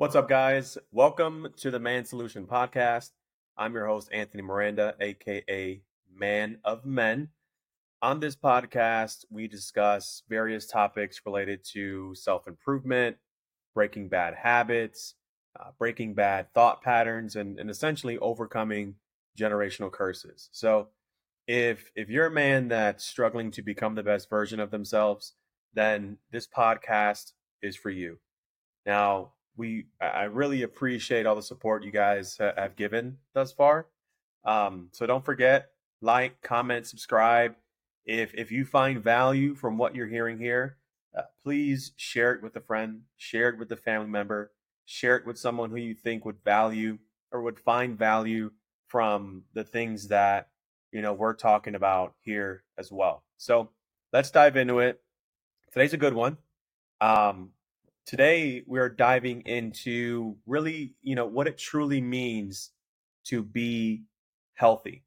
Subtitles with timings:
[0.00, 0.78] What's up, guys?
[0.92, 3.10] Welcome to the Man Solution Podcast.
[3.58, 7.28] I'm your host, Anthony Miranda, aka Man of Men.
[8.00, 13.18] On this podcast, we discuss various topics related to self improvement,
[13.74, 15.16] breaking bad habits,
[15.60, 18.94] uh, breaking bad thought patterns, and, and essentially overcoming
[19.38, 20.48] generational curses.
[20.50, 20.88] So,
[21.46, 25.34] if if you're a man that's struggling to become the best version of themselves,
[25.74, 28.18] then this podcast is for you.
[28.86, 33.86] Now, we I really appreciate all the support you guys have given thus far.
[34.44, 35.70] Um, so don't forget
[36.02, 37.54] like, comment, subscribe.
[38.06, 40.78] If if you find value from what you're hearing here,
[41.16, 44.52] uh, please share it with a friend, share it with a family member,
[44.86, 46.98] share it with someone who you think would value
[47.30, 48.50] or would find value
[48.88, 50.48] from the things that
[50.90, 53.22] you know we're talking about here as well.
[53.36, 53.70] So
[54.12, 55.00] let's dive into it.
[55.72, 56.38] Today's a good one.
[57.00, 57.50] Um,
[58.10, 62.72] today we're diving into really, you know, what it truly means
[63.24, 64.02] to be
[64.54, 65.04] healthy.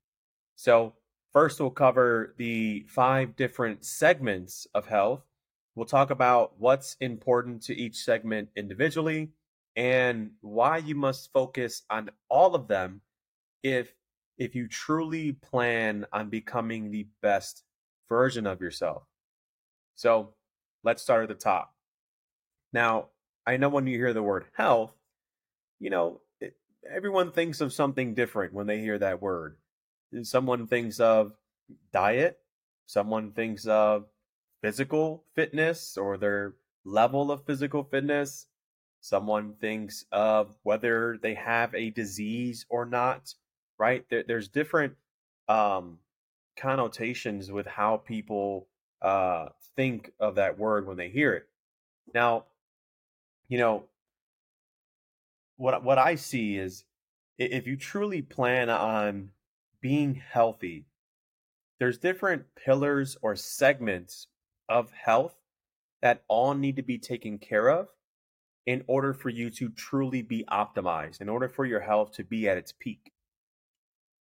[0.55, 0.93] So,
[1.33, 5.21] first we'll cover the five different segments of health.
[5.75, 9.31] We'll talk about what's important to each segment individually
[9.75, 13.01] and why you must focus on all of them
[13.63, 13.93] if
[14.37, 17.63] if you truly plan on becoming the best
[18.07, 19.03] version of yourself.
[19.95, 20.35] So,
[20.85, 21.72] let's start at the top.
[22.73, 23.09] Now,
[23.45, 24.93] I know when you hear the word health,
[25.79, 26.55] you know, it,
[26.89, 29.57] everyone thinks of something different when they hear that word.
[30.23, 31.33] Someone thinks of
[31.91, 32.39] diet,
[32.85, 34.05] someone thinks of
[34.61, 36.53] physical fitness or their
[36.85, 38.47] level of physical fitness.
[39.01, 43.33] Someone thinks of whether they have a disease or not,
[43.77, 44.05] right?
[44.09, 44.93] There, there's different
[45.49, 45.99] um,
[46.55, 48.67] connotations with how people
[49.01, 51.47] uh, think of that word when they hear it.
[52.13, 52.45] Now,
[53.53, 53.83] you know,
[55.57, 56.85] what what I see is
[57.37, 59.29] if you truly plan on
[59.79, 60.87] being healthy,
[61.79, 64.25] there's different pillars or segments
[64.67, 65.35] of health
[66.01, 67.89] that all need to be taken care of
[68.65, 72.49] in order for you to truly be optimized, in order for your health to be
[72.49, 73.11] at its peak.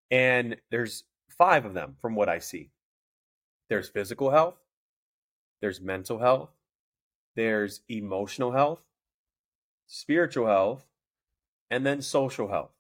[0.10, 2.72] And there's five of them from what I see.
[3.70, 4.56] There's physical health,
[5.60, 6.52] there's mental health,
[7.36, 8.80] there's emotional health,
[9.90, 10.84] spiritual health,
[11.72, 12.72] and then social health.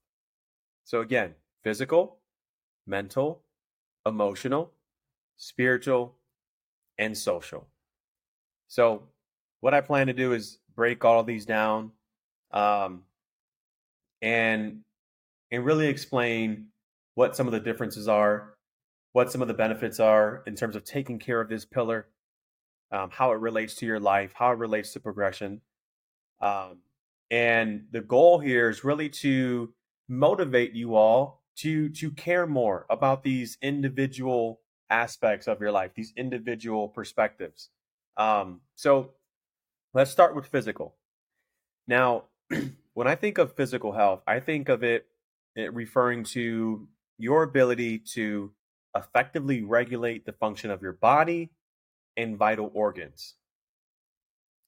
[0.85, 1.33] So, again,
[1.63, 2.17] physical,
[2.87, 3.41] mental,
[4.05, 4.71] emotional,
[5.35, 6.15] spiritual,
[6.97, 7.67] and social.
[8.67, 9.03] So,
[9.59, 11.91] what I plan to do is break all these down
[12.51, 13.03] um,
[14.21, 14.81] and
[15.51, 16.67] and really explain
[17.15, 18.53] what some of the differences are,
[19.13, 22.07] what some of the benefits are in terms of taking care of this pillar,
[22.91, 25.61] um, how it relates to your life, how it relates to progression,
[26.39, 26.77] um,
[27.31, 29.73] and the goal here is really to
[30.07, 36.13] motivate you all to to care more about these individual aspects of your life, these
[36.17, 37.69] individual perspectives.
[38.17, 39.11] Um, so
[39.93, 40.95] let's start with physical.
[41.87, 42.25] Now,
[42.93, 45.05] when I think of physical health, I think of it,
[45.55, 48.51] it referring to your ability to
[48.95, 51.51] effectively regulate the function of your body
[52.17, 53.35] and vital organs.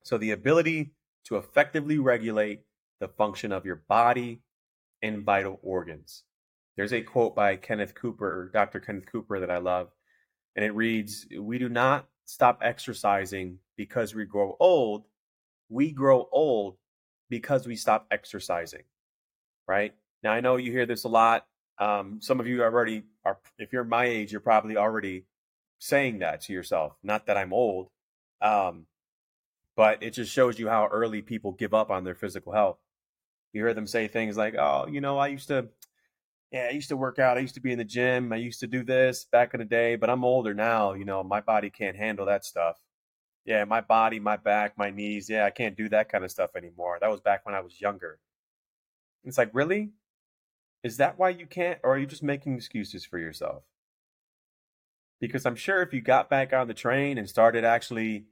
[0.04, 0.92] So the ability
[1.26, 2.62] to effectively regulate
[3.00, 4.42] the function of your body
[5.02, 6.24] and vital organs.
[6.78, 8.80] There's a quote by Kenneth Cooper, Dr.
[8.80, 9.90] Kenneth Cooper, that I love,
[10.56, 15.04] and it reads We do not stop exercising because we grow old.
[15.70, 16.78] We grow old
[17.30, 18.84] because we stop exercising,
[19.68, 19.94] right?
[20.24, 21.46] Now, I know you hear this a lot.
[21.80, 25.26] Um, some of you already are, if you're my age, you're probably already
[25.80, 26.94] saying that to yourself.
[27.04, 27.90] Not that I'm old,
[28.42, 28.86] um,
[29.76, 32.78] but it just shows you how early people give up on their physical health.
[33.54, 35.70] You hear them say things like, "Oh, you know, I used to,
[36.52, 37.38] yeah, I used to work out.
[37.38, 38.34] I used to be in the gym.
[38.34, 40.94] I used to do this back in the day, but I'm older now.
[40.94, 42.78] You know, my body can't handle that stuff.
[43.46, 45.30] Yeah, my body, my back, my knees.
[45.30, 46.98] Yeah, I can't do that kind of stuff anymore.
[47.02, 48.20] That was back when I was younger."
[49.24, 49.92] It's like, really?
[50.84, 53.64] Is that why you can't, or are you just making excuses for yourself?
[55.20, 58.26] Because I'm sure if you got back on the train and started actually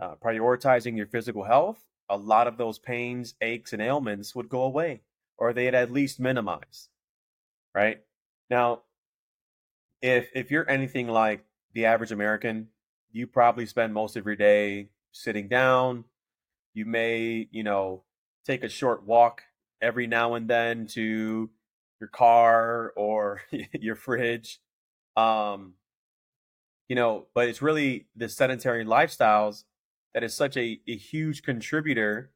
[0.00, 4.62] uh, prioritizing your physical health, a lot of those pains, aches, and ailments would go
[4.62, 5.00] away,
[5.38, 6.88] or they'd at least minimize.
[7.74, 8.00] Right
[8.48, 8.82] now,
[10.02, 11.44] if if you're anything like
[11.74, 12.68] the average American,
[13.12, 16.04] you probably spend most of your day sitting down.
[16.74, 18.04] You may, you know,
[18.44, 19.42] take a short walk
[19.80, 21.50] every now and then to
[22.00, 24.60] your car or your fridge.
[25.16, 25.74] Um,
[26.88, 29.64] you know, but it's really the sedentary lifestyles
[30.16, 32.30] that is such a, a huge contributor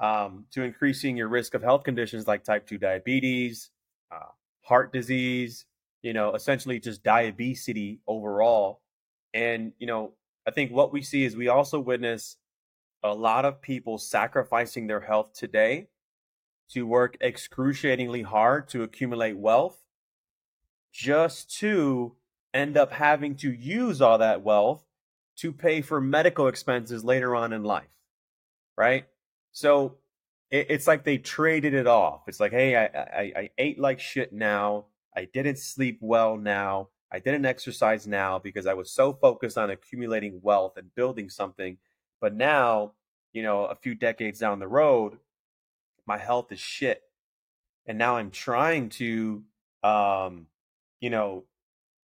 [0.00, 3.72] um, to increasing your risk of health conditions like type 2 diabetes,
[4.12, 4.30] uh,
[4.62, 5.66] heart disease,
[6.00, 8.82] you know, essentially just diabetes overall.
[9.34, 10.12] And, you know,
[10.46, 12.36] I think what we see is we also witness
[13.02, 15.88] a lot of people sacrificing their health today
[16.70, 19.82] to work excruciatingly hard to accumulate wealth
[20.92, 22.14] just to
[22.54, 24.84] end up having to use all that wealth
[25.38, 27.86] to pay for medical expenses later on in life.
[28.76, 29.06] Right?
[29.52, 29.96] So
[30.50, 32.22] it, it's like they traded it off.
[32.28, 34.86] It's like, hey, I, I, I ate like shit now.
[35.16, 36.88] I didn't sleep well now.
[37.10, 41.78] I didn't exercise now because I was so focused on accumulating wealth and building something.
[42.20, 42.92] But now,
[43.32, 45.18] you know, a few decades down the road,
[46.06, 47.02] my health is shit.
[47.86, 49.42] And now I'm trying to,
[49.82, 50.46] um,
[51.00, 51.44] you know,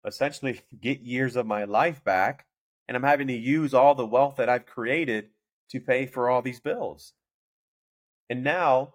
[0.04, 2.46] essentially get years of my life back.
[2.88, 5.28] And I'm having to use all the wealth that I've created
[5.70, 7.12] to pay for all these bills.
[8.30, 8.94] And now,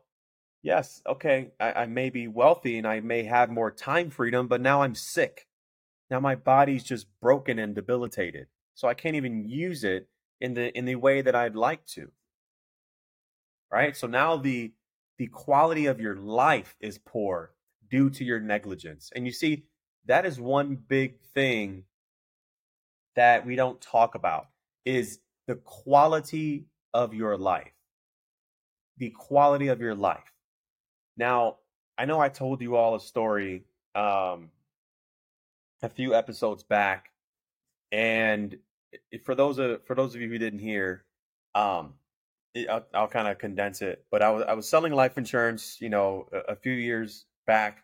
[0.63, 4.61] yes, okay, I, I may be wealthy and I may have more time freedom, but
[4.61, 5.47] now I'm sick.
[6.09, 8.47] Now my body's just broken and debilitated.
[8.75, 10.09] So I can't even use it
[10.41, 12.11] in the in the way that I'd like to.
[13.71, 13.95] Right?
[13.95, 14.73] So now the
[15.17, 17.51] the quality of your life is poor
[17.89, 19.11] due to your negligence.
[19.15, 19.65] And you see,
[20.05, 21.85] that is one big thing
[23.15, 24.47] that we don't talk about
[24.85, 27.73] is the quality of your life
[28.97, 30.31] the quality of your life.
[31.17, 31.57] Now,
[31.97, 33.65] I know I told you all a story
[33.95, 34.49] um,
[35.81, 37.11] a few episodes back,
[37.91, 38.57] and
[39.23, 41.03] for those of for those of you who didn't hear,
[41.53, 41.93] um,
[42.69, 44.05] I'll, I'll kind of condense it.
[44.09, 47.83] But I was I was selling life insurance, you know, a, a few years back,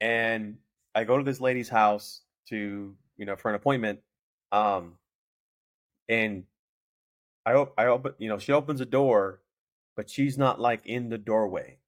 [0.00, 0.56] and
[0.94, 4.00] I go to this lady's house to you know for an appointment,
[4.52, 4.94] um,
[6.08, 6.44] and
[7.44, 9.40] I hope I open you know she opens a door
[10.00, 11.78] but she's not like in the doorway.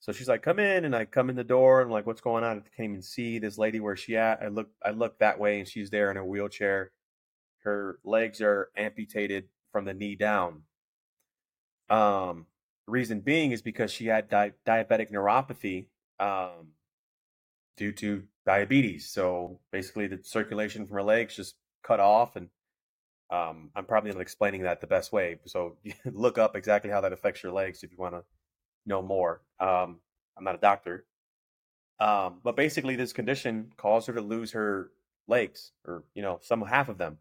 [0.00, 1.80] So she's like, "Come in," and I come in the door.
[1.80, 4.42] And I'm like, "What's going on?" I can't even see this lady where she at.
[4.42, 6.92] I look, I look that way, and she's there in a wheelchair.
[7.60, 10.64] Her legs are amputated from the knee down.
[11.88, 12.46] Um,
[12.86, 15.86] reason being is because she had di- diabetic neuropathy
[16.20, 16.72] um,
[17.78, 19.08] due to diabetes.
[19.08, 22.48] So basically, the circulation from her legs just cut off, and
[23.30, 25.38] um, I'm probably not explaining that the best way.
[25.46, 28.24] So look up exactly how that affects your legs if you want to
[28.86, 29.42] know more.
[29.60, 30.00] Um,
[30.36, 31.06] I'm not a doctor.
[32.00, 34.90] Um, but basically, this condition caused her to lose her
[35.28, 37.18] legs or, you know, some half of them.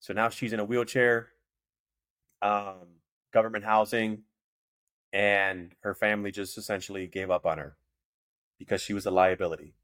[0.00, 1.28] So now she's in a wheelchair,
[2.42, 3.00] um,
[3.32, 4.22] government housing,
[5.12, 7.76] and her family just essentially gave up on her
[8.58, 9.74] because she was a liability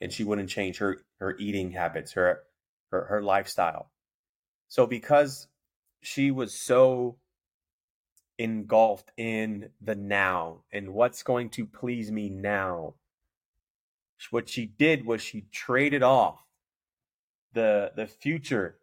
[0.00, 2.40] and she wouldn't change her, her eating habits, her,
[2.90, 3.90] her, her lifestyle.
[4.68, 5.48] So because
[6.00, 7.18] she was so
[8.38, 12.94] engulfed in the now and what's going to please me now,
[14.30, 16.44] what she did was she traded off
[17.52, 18.78] the the future,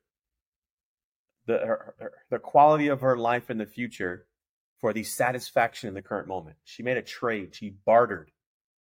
[1.46, 4.26] the her, her, the quality of her life in the future
[4.80, 6.58] for the satisfaction in the current moment.
[6.64, 7.56] She made a trade.
[7.56, 8.32] She bartered,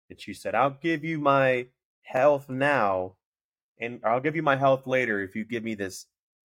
[0.08, 1.66] and she said, "I'll give you my
[2.02, 3.16] health now,
[3.80, 6.06] and I'll give you my health later if you give me this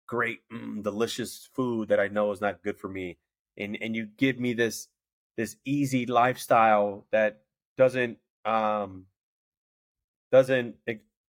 [0.07, 3.19] great, mm, delicious food that I know is not good for me,
[3.57, 4.89] and and you give me this
[5.37, 7.43] this easy lifestyle that
[7.77, 9.07] doesn't um
[10.31, 10.77] doesn't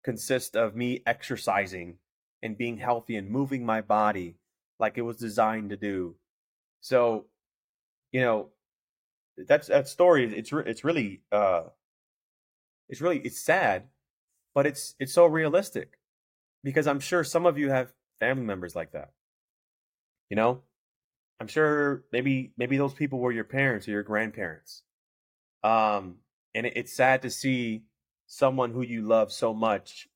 [0.04, 1.98] consist of me exercising
[2.42, 4.36] and being healthy and moving my body
[4.80, 6.16] like it was designed to do.
[6.82, 7.26] So,
[8.12, 8.50] you know,
[9.38, 10.32] that's that story.
[10.36, 11.64] It's it's really uh,
[12.90, 13.84] it's really it's sad,
[14.56, 16.00] but it's it's so realistic
[16.64, 19.12] because I'm sure some of you have family members like that.
[20.30, 20.62] You know,
[21.40, 24.82] I'm sure maybe maybe those people were your parents or your grandparents.
[25.64, 26.16] Um,
[26.56, 27.84] and it, it's sad to see
[28.28, 30.08] someone who you love so much,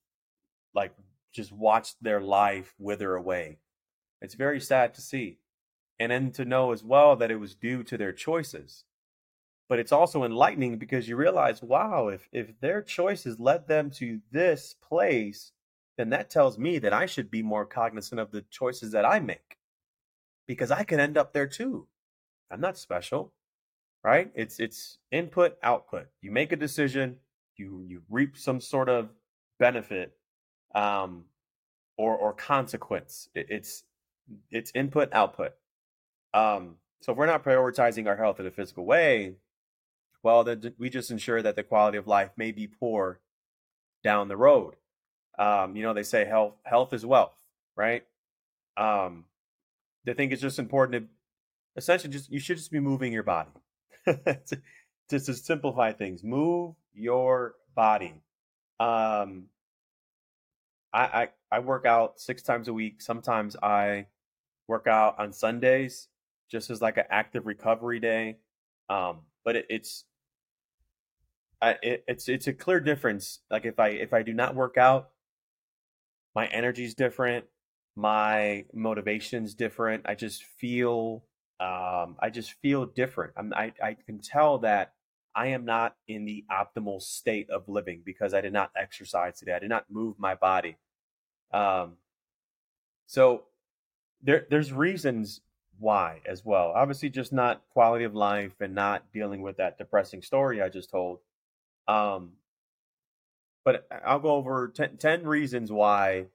[0.73, 0.93] like
[1.33, 3.59] just watch their life wither away.
[4.21, 5.39] It's very sad to see,
[5.99, 8.85] and then to know as well that it was due to their choices.
[9.69, 14.19] But it's also enlightening because you realize, wow, if if their choices led them to
[14.31, 15.51] this place,
[15.97, 19.19] then that tells me that I should be more cognizant of the choices that I
[19.19, 19.57] make
[20.47, 21.87] because I could end up there too.
[22.49, 23.33] I'm not special,
[24.03, 24.31] right?
[24.33, 26.07] It's it's input output.
[26.21, 27.17] You make a decision,
[27.57, 29.09] you you reap some sort of
[29.59, 30.17] benefit
[30.73, 31.25] um
[31.97, 33.29] or or consequence.
[33.35, 33.83] It, it's
[34.49, 35.53] it's input output.
[36.33, 39.35] Um so if we're not prioritizing our health in a physical way,
[40.23, 43.19] well then we just ensure that the quality of life may be poor
[44.03, 44.75] down the road.
[45.37, 47.35] Um, you know, they say health health is wealth,
[47.75, 48.03] right?
[48.77, 49.25] Um,
[50.05, 51.09] they think it's just important to
[51.75, 53.51] essentially just you should just be moving your body.
[55.09, 58.21] just to simplify things, move your body.
[58.79, 59.45] Um,
[60.93, 63.01] I, I I work out six times a week.
[63.01, 64.07] Sometimes I
[64.67, 66.07] work out on Sundays,
[66.49, 68.37] just as like an active recovery day.
[68.89, 70.05] Um, but it, it's
[71.61, 73.39] I, it, it's it's a clear difference.
[73.49, 75.09] Like if I if I do not work out,
[76.35, 77.45] my energy's different,
[77.95, 80.03] my motivation's different.
[80.05, 81.23] I just feel
[81.59, 83.33] um, I just feel different.
[83.35, 84.93] I'm, I I can tell that
[85.35, 89.53] I am not in the optimal state of living because I did not exercise today.
[89.53, 90.77] I did not move my body.
[91.51, 91.97] Um,
[93.07, 93.43] so
[94.21, 95.41] there there's reasons
[95.77, 96.73] why as well.
[96.75, 100.89] Obviously, just not quality of life and not dealing with that depressing story I just
[100.89, 101.19] told.
[101.89, 102.33] Um,
[103.65, 106.25] but I'll go over 10, 10 reasons why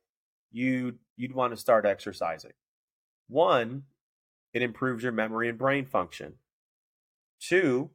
[0.51, 2.53] you you'd want to start exercising.
[3.29, 3.85] One,
[4.53, 6.35] it improves your memory and brain function.
[7.41, 7.91] Two,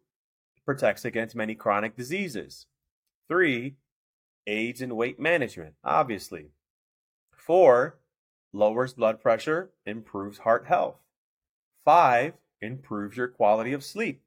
[0.66, 2.66] protects against many chronic diseases.
[3.28, 3.76] Three,
[4.48, 6.52] aids in weight management, obviously.
[7.36, 8.00] Four,
[8.54, 10.98] lowers blood pressure, improves heart health.
[11.84, 14.22] Five, improves your quality of sleep.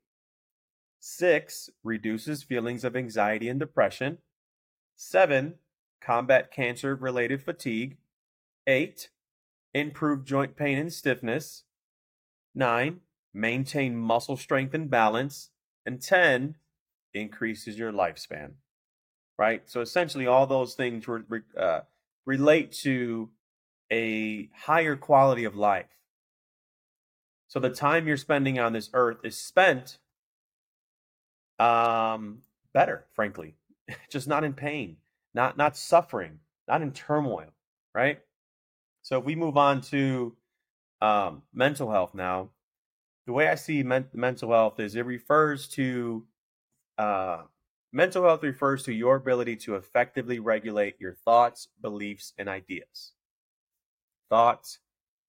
[1.05, 4.19] Six, reduces feelings of anxiety and depression.
[4.95, 5.57] Seven,
[6.01, 7.97] combat cancer related fatigue.
[8.69, 9.11] Eight,
[9.75, 11.65] improve joint pain and stiffness.
[12.55, 13.01] Nine,
[13.35, 15.51] maintain muscle strength and balance.
[15.85, 16.55] And 10,
[17.13, 18.53] increases your lifespan.
[19.37, 19.69] Right?
[19.69, 21.81] So essentially, all those things re- uh,
[22.25, 23.31] relate to
[23.91, 25.99] a higher quality of life.
[27.49, 29.99] So the time you're spending on this earth is spent
[31.63, 32.43] um,
[32.75, 33.55] better, frankly,
[34.11, 34.97] just not in pain,
[35.35, 36.39] not not suffering,
[36.69, 37.53] not in turmoil,
[37.95, 38.21] right?
[39.03, 40.37] So if we move on to
[41.01, 42.51] um, mental health now,
[43.27, 46.27] the way I see men- mental health is it refers to
[46.99, 47.43] uh,
[47.93, 53.13] mental health refers to your ability to effectively regulate your thoughts, beliefs, and ideas.
[54.31, 54.79] Thoughts,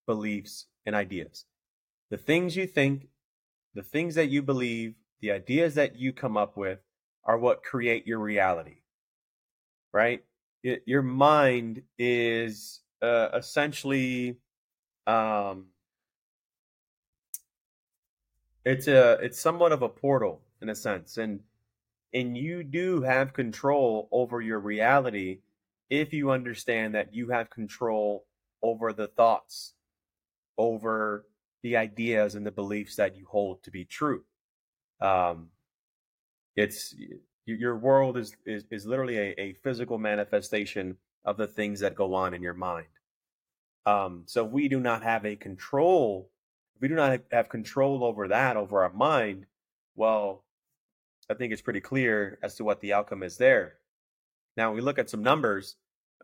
[0.07, 1.45] beliefs, and ideas.
[2.09, 3.07] The things you think,
[3.73, 6.79] the things that you believe, the ideas that you come up with
[7.23, 8.81] are what create your reality.
[9.93, 10.21] Right?
[10.63, 14.35] It, your mind is uh, essentially
[15.07, 15.67] um,
[18.65, 21.39] it's a it's somewhat of a portal in a sense and
[22.13, 25.39] and you do have control over your reality
[25.89, 28.25] if you understand that you have control
[28.61, 29.73] over the thoughts
[30.57, 31.25] over
[31.61, 34.23] the ideas and the beliefs that you hold to be true
[35.03, 35.49] um
[36.55, 36.95] it's
[37.45, 42.13] your world is is, is literally a, a physical manifestation of the things that go
[42.13, 42.87] on in your mind
[43.85, 46.29] um so if we do not have a control
[46.75, 49.45] if we do not have control over that, over our mind,
[49.95, 50.43] well,
[51.29, 53.75] I think it's pretty clear as to what the outcome is there.
[54.57, 55.75] Now, we look at some numbers.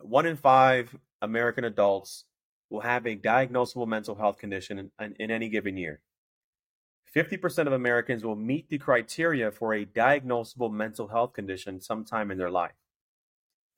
[0.01, 2.25] One in five American adults
[2.69, 6.01] will have a diagnosable mental health condition in, in, in any given year.
[7.16, 12.38] 50% of Americans will meet the criteria for a diagnosable mental health condition sometime in
[12.38, 12.75] their life.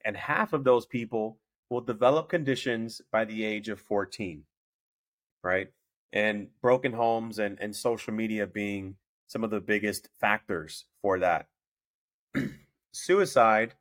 [0.04, 1.38] And half of those people
[1.70, 4.44] will develop conditions by the age of 14,
[5.44, 5.70] right?
[6.14, 8.96] and broken homes and, and social media being
[9.28, 11.48] some of the biggest factors for that.
[12.92, 13.76] Suicide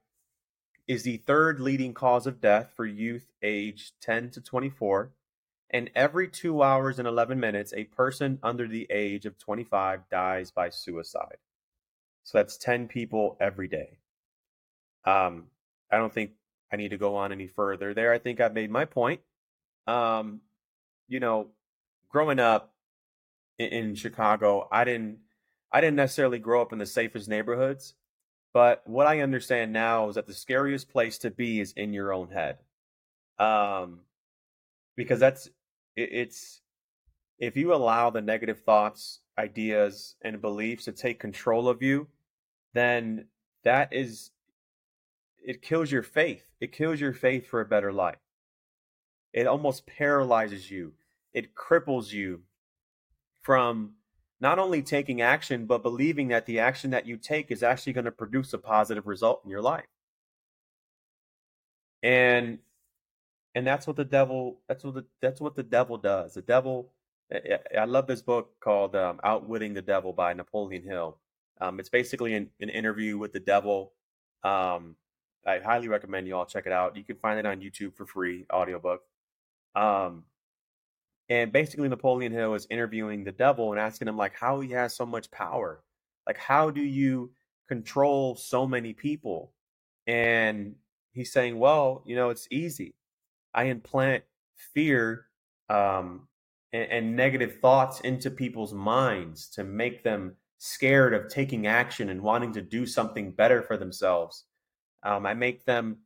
[0.86, 5.10] is the third leading cause of death for youth aged 10 to 24.
[5.72, 10.50] And every two hours and 11 minutes, a person under the age of 25 dies
[10.50, 11.36] by suicide.
[12.24, 13.98] So that's 10 people every day.
[15.04, 15.46] Um,
[15.90, 16.32] I don't think
[16.72, 18.12] I need to go on any further there.
[18.12, 19.20] I think I've made my point.
[19.86, 20.40] Um,
[21.08, 21.48] you know,
[22.08, 22.74] growing up
[23.58, 25.18] in, in Chicago, I didn't
[25.72, 27.94] I didn't necessarily grow up in the safest neighborhoods,
[28.52, 32.12] but what I understand now is that the scariest place to be is in your
[32.12, 32.58] own head.
[33.38, 34.00] Um,
[34.96, 35.48] because that's
[36.02, 36.60] it's
[37.38, 42.08] if you allow the negative thoughts, ideas, and beliefs to take control of you,
[42.74, 43.26] then
[43.64, 44.30] that is
[45.44, 46.44] it kills your faith.
[46.60, 48.18] It kills your faith for a better life.
[49.32, 50.92] It almost paralyzes you
[51.32, 52.42] it cripples you
[53.40, 53.94] from
[54.40, 58.06] not only taking action, but believing that the action that you take is actually going
[58.06, 59.86] to produce a positive result in your life.
[62.02, 62.58] And
[63.54, 66.34] and that's what the devil that's what the that's what the devil does.
[66.34, 66.92] The devil
[67.78, 71.18] I love this book called um, Outwitting the Devil by Napoleon Hill.
[71.60, 73.92] Um, it's basically an, an, interview with the devil.
[74.42, 74.96] Um,
[75.46, 76.96] I highly recommend you all check it out.
[76.96, 79.02] You can find it on YouTube for free, audiobook.
[79.76, 80.24] Um,
[81.28, 84.96] and basically, Napoleon Hill is interviewing the devil and asking him like how he has
[84.96, 85.82] so much power.
[86.26, 87.30] Like, how do you
[87.68, 89.52] control so many people?
[90.06, 90.74] And
[91.12, 92.94] he's saying, well, you know, it's easy.
[93.54, 94.24] I implant
[94.74, 95.26] fear
[95.68, 96.28] um,
[96.72, 102.20] and, and negative thoughts into people's minds to make them scared of taking action and
[102.22, 104.44] wanting to do something better for themselves.
[105.02, 105.98] Um, I make them,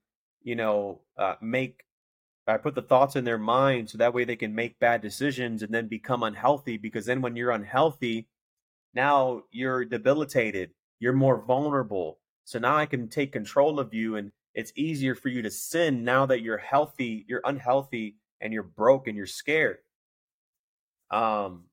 [0.42, 1.82] you know, uh, make
[2.46, 5.62] I put the thoughts in their mind so that way they can make bad decisions
[5.62, 6.76] and then become unhealthy.
[6.76, 8.28] Because then when you're unhealthy,
[8.94, 10.70] now you're debilitated,
[11.00, 12.18] you're more vulnerable.
[12.44, 16.04] So now I can take control of you and it's easier for you to sin
[16.04, 19.78] now that you're healthy, you're unhealthy and you're broke and you're scared.
[21.10, 21.64] Um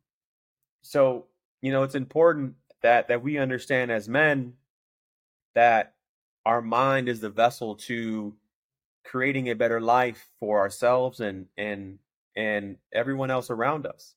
[0.84, 1.28] so,
[1.62, 4.54] you know, it's important that that we understand as men
[5.54, 5.94] that
[6.46, 8.36] our mind is the vessel to
[9.04, 12.00] creating a better life for ourselves and and
[12.36, 14.16] and everyone else around us.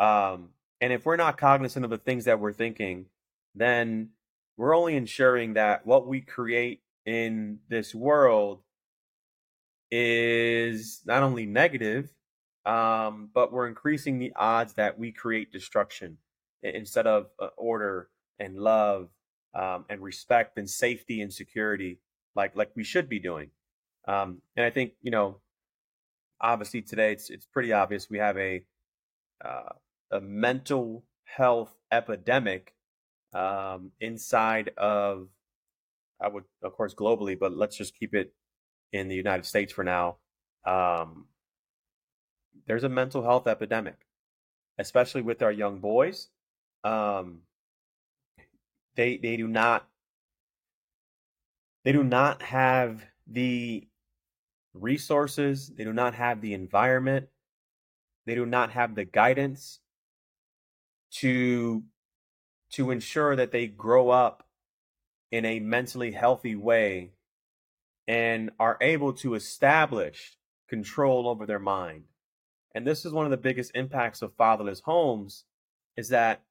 [0.00, 3.06] Um, and if we're not cognizant of the things that we're thinking,
[3.54, 4.10] then
[4.56, 8.60] we're only ensuring that what we create in this world
[9.90, 12.12] is not only negative,
[12.66, 16.18] um, but we're increasing the odds that we create destruction
[16.62, 18.08] instead of uh, order
[18.40, 19.08] and love
[19.54, 22.00] um, and respect and safety and security,
[22.34, 23.50] like like we should be doing.
[24.08, 25.40] Um, and I think you know,
[26.40, 28.64] obviously today it's it's pretty obvious we have a
[29.44, 29.74] uh,
[30.10, 32.74] a mental health epidemic
[33.32, 35.28] um, inside of
[36.20, 38.32] I would of course globally, but let's just keep it
[38.92, 40.16] in the United States for now.
[40.64, 41.26] Um,
[42.66, 44.06] there's a mental health epidemic,
[44.78, 46.28] especially with our young boys.
[46.84, 47.42] Um,
[48.96, 49.88] they they do not
[51.84, 53.86] they do not have the
[54.74, 57.28] resources, they do not have the environment,
[58.26, 59.80] they do not have the guidance
[61.12, 61.84] to
[62.72, 64.45] to ensure that they grow up
[65.30, 67.12] in a mentally healthy way
[68.08, 70.36] and are able to establish
[70.68, 72.04] control over their mind.
[72.74, 75.44] And this is one of the biggest impacts of fatherless homes
[75.96, 76.42] is that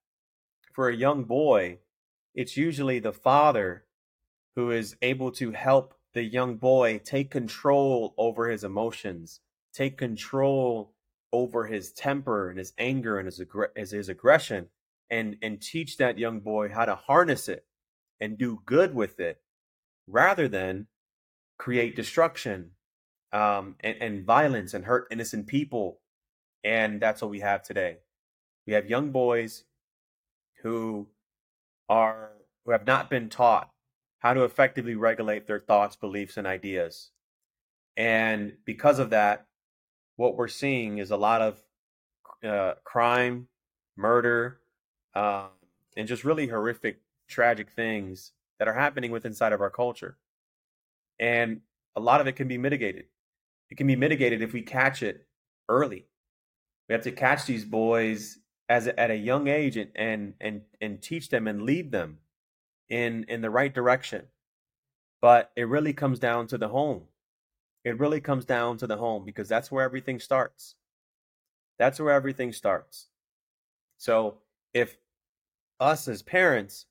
[0.73, 1.79] for a young boy,
[2.33, 3.85] it's usually the father
[4.55, 9.41] who is able to help the young boy take control over his emotions,
[9.73, 10.93] take control
[11.31, 14.67] over his temper and his anger and his, his aggression,
[15.09, 17.65] and, and teach that young boy how to harness it
[18.19, 19.41] and do good with it
[20.07, 20.87] rather than
[21.57, 22.71] create destruction
[23.31, 25.99] um, and, and violence and hurt innocent people.
[26.63, 27.97] And that's what we have today.
[28.65, 29.65] We have young boys
[30.63, 31.07] who
[31.87, 32.31] are
[32.65, 33.69] who have not been taught
[34.19, 37.11] how to effectively regulate their thoughts, beliefs, and ideas.
[37.95, 39.45] And because of that,
[40.15, 41.61] what we're seeing is a lot of
[42.43, 43.47] uh, crime,
[43.95, 44.59] murder,
[45.13, 45.47] uh,
[45.95, 50.17] and just really horrific, tragic things that are happening with inside of our culture.
[51.19, 51.61] And
[51.95, 53.05] a lot of it can be mitigated.
[53.69, 55.25] It can be mitigated if we catch it
[55.69, 56.05] early.
[56.87, 60.61] We have to catch these boys as a, at a young age and, and and
[60.81, 62.19] and teach them and lead them
[62.89, 64.23] in in the right direction.
[65.21, 67.03] But it really comes down to the home.
[67.83, 70.75] It really comes down to the home because that's where everything starts.
[71.77, 73.07] That's where everything starts.
[73.97, 74.39] So
[74.73, 74.97] if
[75.79, 76.85] us as parents,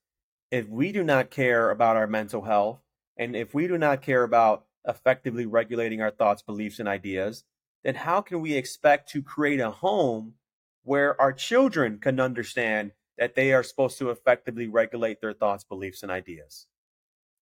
[0.51, 2.81] if we do not care about our mental health,
[3.17, 7.45] and if we do not care about effectively regulating our thoughts, beliefs, and ideas,
[7.83, 10.35] then how can we expect to create a home
[10.83, 16.03] where our children can understand that they are supposed to effectively regulate their thoughts, beliefs,
[16.03, 16.67] and ideas.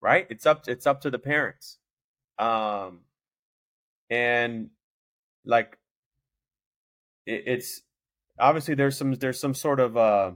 [0.02, 0.28] Right?
[0.30, 1.78] It's up to, it's up to the parents.
[2.40, 3.02] Um
[4.10, 4.70] and
[5.46, 5.78] like
[7.26, 7.82] it, it's
[8.40, 10.32] obviously there's some there's some sort of uh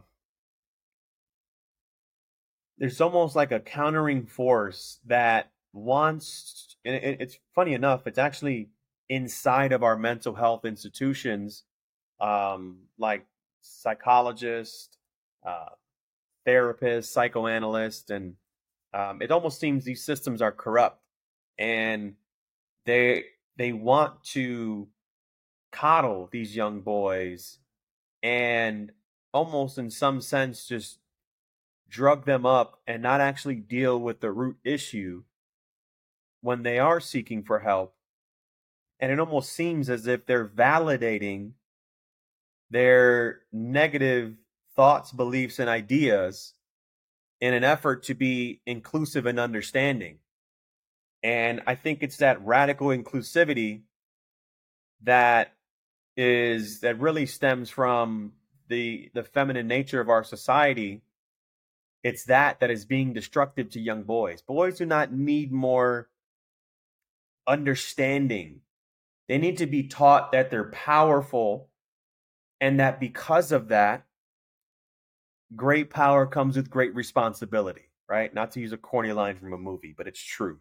[2.77, 8.69] there's almost like a countering force that wants and it, it's funny enough it's actually
[9.09, 11.63] inside of our mental health institutions
[12.19, 13.25] um like
[13.61, 14.97] psychologists
[15.45, 15.69] uh,
[16.45, 18.35] therapists, psychoanalysts, and
[18.93, 21.01] um, it almost seems these systems are corrupt,
[21.57, 22.15] and
[22.85, 23.25] they
[23.57, 24.87] they want to
[25.71, 27.59] coddle these young boys
[28.23, 28.91] and
[29.33, 30.99] almost in some sense just
[31.89, 35.23] drug them up and not actually deal with the root issue
[36.41, 37.95] when they are seeking for help.
[38.99, 41.51] And it almost seems as if they're validating
[42.69, 44.35] their negative
[44.75, 46.53] thoughts, beliefs, and ideas
[47.41, 50.19] in an effort to be inclusive and understanding.
[51.23, 53.81] And I think it's that radical inclusivity
[55.03, 55.53] that
[56.15, 58.33] is that really stems from
[58.67, 61.01] the the feminine nature of our society
[62.05, 64.39] it's that that is being destructive to young boys.
[64.43, 66.07] Boys do not need more
[67.47, 68.61] understanding.
[69.27, 71.67] They need to be taught that they're powerful
[72.61, 74.05] and that because of that,
[75.55, 78.31] great power comes with great responsibility, right?
[78.31, 80.59] Not to use a corny line from a movie, but it's true.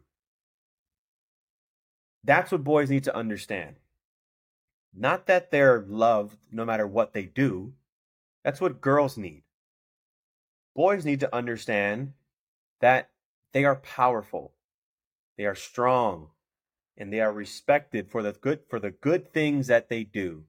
[2.25, 3.77] That's what boys need to understand.
[4.97, 7.75] Not that they're loved no matter what they do.
[8.45, 9.43] That's what girls need.
[10.75, 12.13] Boys need to understand
[12.81, 13.11] that
[13.53, 14.53] they are powerful,
[15.39, 16.29] they are strong,
[16.97, 20.45] and they are respected for the good for the good things that they do.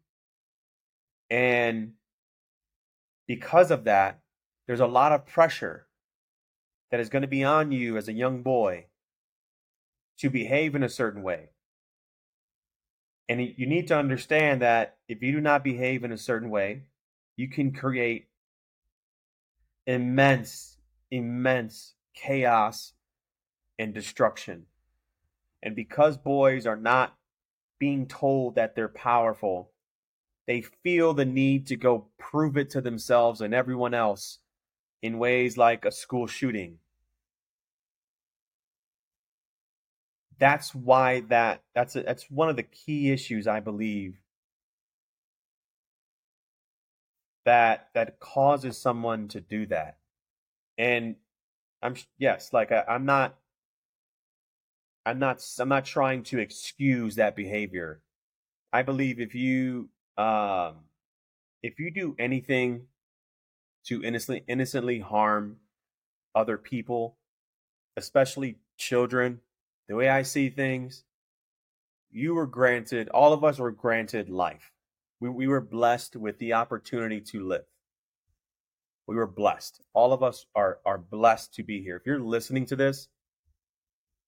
[1.30, 1.94] And
[3.28, 4.22] because of that,
[4.68, 5.88] there's a lot of pressure
[6.92, 8.86] that is going to be on you as a young boy
[10.20, 11.50] to behave in a certain way.
[13.28, 16.84] And you need to understand that if you do not behave in a certain way,
[17.36, 18.28] you can create
[19.88, 20.78] immense,
[21.12, 22.94] immense chaos
[23.78, 24.66] and destruction.
[25.62, 27.16] And because boys are not
[27.80, 29.72] being told that they're powerful,
[30.48, 34.40] they feel the need to go prove it to themselves and everyone else
[35.02, 36.78] in ways like a school shooting.
[40.38, 44.20] That's why that that's a, that's one of the key issues I believe
[47.46, 49.98] that that causes someone to do that.
[50.78, 51.16] And
[51.82, 53.38] I'm yes, like I, I'm not
[55.06, 58.02] I'm not I'm not trying to excuse that behavior.
[58.74, 60.76] I believe if you um
[61.62, 62.88] if you do anything
[63.86, 65.58] to innocently innocently harm
[66.34, 67.18] other people,
[67.96, 69.40] especially children,
[69.88, 71.04] the way I see things,
[72.12, 74.72] you were granted all of us were granted life.
[75.20, 77.66] We we were blessed with the opportunity to live.
[79.08, 79.82] We were blessed.
[79.94, 81.96] All of us are are blessed to be here.
[81.98, 83.08] If you're listening to this,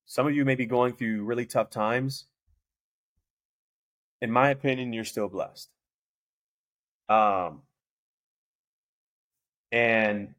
[0.05, 2.25] some of you may be going through really tough times.
[4.21, 5.69] In my opinion, you're still blessed.
[7.09, 7.61] Um,
[9.71, 10.33] and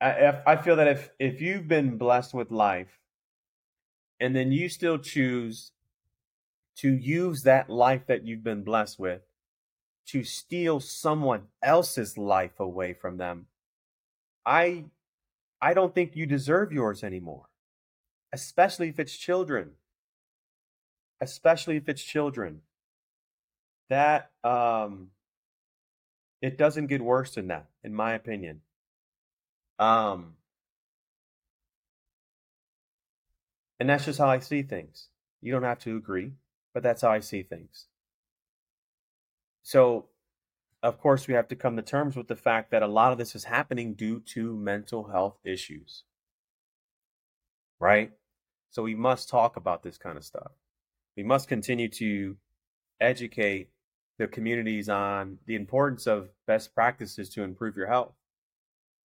[0.00, 2.98] I, I feel that if if you've been blessed with life,
[4.18, 5.72] and then you still choose
[6.76, 9.22] to use that life that you've been blessed with
[10.06, 13.46] to steal someone else's life away from them,
[14.44, 14.86] I
[15.60, 17.46] I don't think you deserve yours anymore,
[18.32, 19.72] especially if it's children.
[21.20, 22.62] Especially if it's children.
[23.90, 25.08] That, um,
[26.40, 28.62] it doesn't get worse than that, in my opinion.
[29.78, 30.36] Um,
[33.78, 35.08] and that's just how I see things.
[35.42, 36.32] You don't have to agree,
[36.72, 37.86] but that's how I see things.
[39.62, 40.06] So
[40.82, 43.18] of course, we have to come to terms with the fact that a lot of
[43.18, 46.04] this is happening due to mental health issues.
[47.78, 48.12] Right?
[48.70, 50.52] So we must talk about this kind of stuff.
[51.16, 52.36] We must continue to
[53.00, 53.70] educate
[54.18, 58.14] the communities on the importance of best practices to improve your health.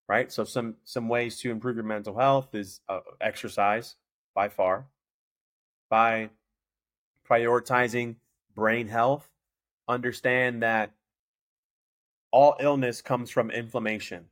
[0.08, 0.32] Right?
[0.32, 3.96] So some some ways to improve your mental health is uh, exercise
[4.34, 4.86] by far.
[5.90, 6.30] By
[7.30, 8.16] prioritizing
[8.56, 9.30] brain health,
[9.88, 10.92] understand that
[12.32, 14.26] all illness comes from inflammation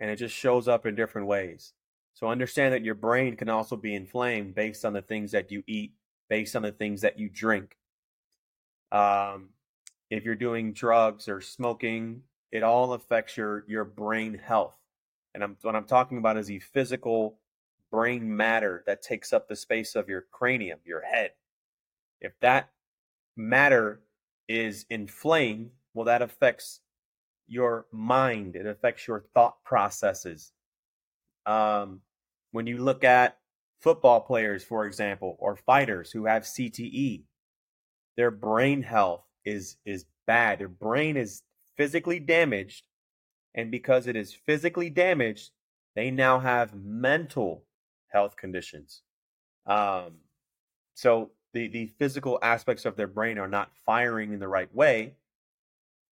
[0.00, 1.72] and it just shows up in different ways.
[2.14, 5.62] So understand that your brain can also be inflamed based on the things that you
[5.66, 5.92] eat,
[6.28, 7.76] based on the things that you drink.
[8.90, 9.50] Um,
[10.10, 14.76] if you're doing drugs or smoking, it all affects your your brain health.
[15.34, 17.38] And I'm, what I'm talking about is the physical
[17.90, 21.32] brain matter that takes up the space of your cranium, your head.
[22.20, 22.70] If that
[23.36, 24.00] matter
[24.48, 26.80] is inflamed, well, that affects
[27.46, 30.52] your mind, it affects your thought processes.
[31.46, 32.00] Um,
[32.52, 33.38] when you look at
[33.80, 37.22] football players, for example, or fighters who have CTE,
[38.16, 40.58] their brain health is is bad.
[40.58, 41.42] Their brain is
[41.76, 42.86] physically damaged,
[43.54, 45.50] and because it is physically damaged,
[45.94, 47.64] they now have mental
[48.08, 49.02] health conditions.
[49.66, 50.18] Um,
[50.94, 55.14] so the the physical aspects of their brain are not firing in the right way,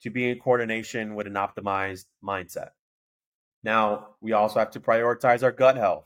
[0.02, 2.70] to be in coordination with an optimized mindset.
[3.62, 6.04] Now, we also have to prioritize our gut health.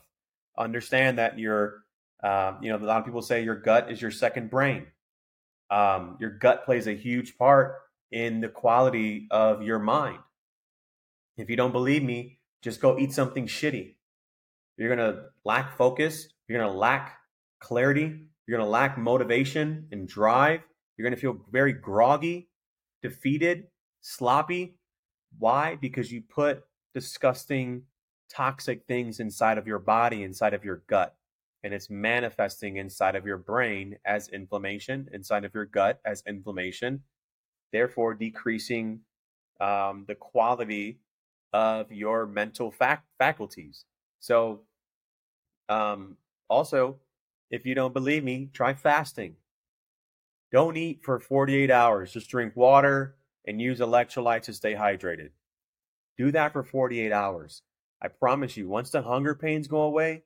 [0.57, 1.83] Understand that your,
[2.23, 4.87] uh, you know, a lot of people say your gut is your second brain.
[5.69, 7.75] Um, your gut plays a huge part
[8.11, 10.19] in the quality of your mind.
[11.37, 13.95] If you don't believe me, just go eat something shitty.
[14.77, 16.27] You're going to lack focus.
[16.47, 17.17] You're going to lack
[17.59, 18.27] clarity.
[18.51, 20.59] You're going to lack motivation and drive.
[20.97, 22.49] You're going to feel very groggy,
[23.01, 23.67] defeated,
[24.01, 24.75] sloppy.
[25.39, 25.77] Why?
[25.77, 27.83] Because you put disgusting,
[28.29, 31.15] toxic things inside of your body, inside of your gut.
[31.63, 37.03] And it's manifesting inside of your brain as inflammation, inside of your gut as inflammation,
[37.71, 38.99] therefore decreasing
[39.61, 40.99] um, the quality
[41.53, 43.85] of your mental fac- faculties.
[44.19, 44.63] So,
[45.69, 46.17] um,
[46.49, 46.99] also,
[47.51, 49.35] if you don't believe me, try fasting.
[50.51, 52.13] Don't eat for 48 hours.
[52.13, 55.29] Just drink water and use electrolytes to stay hydrated.
[56.17, 57.61] Do that for 48 hours.
[58.01, 60.23] I promise you, once the hunger pains go away,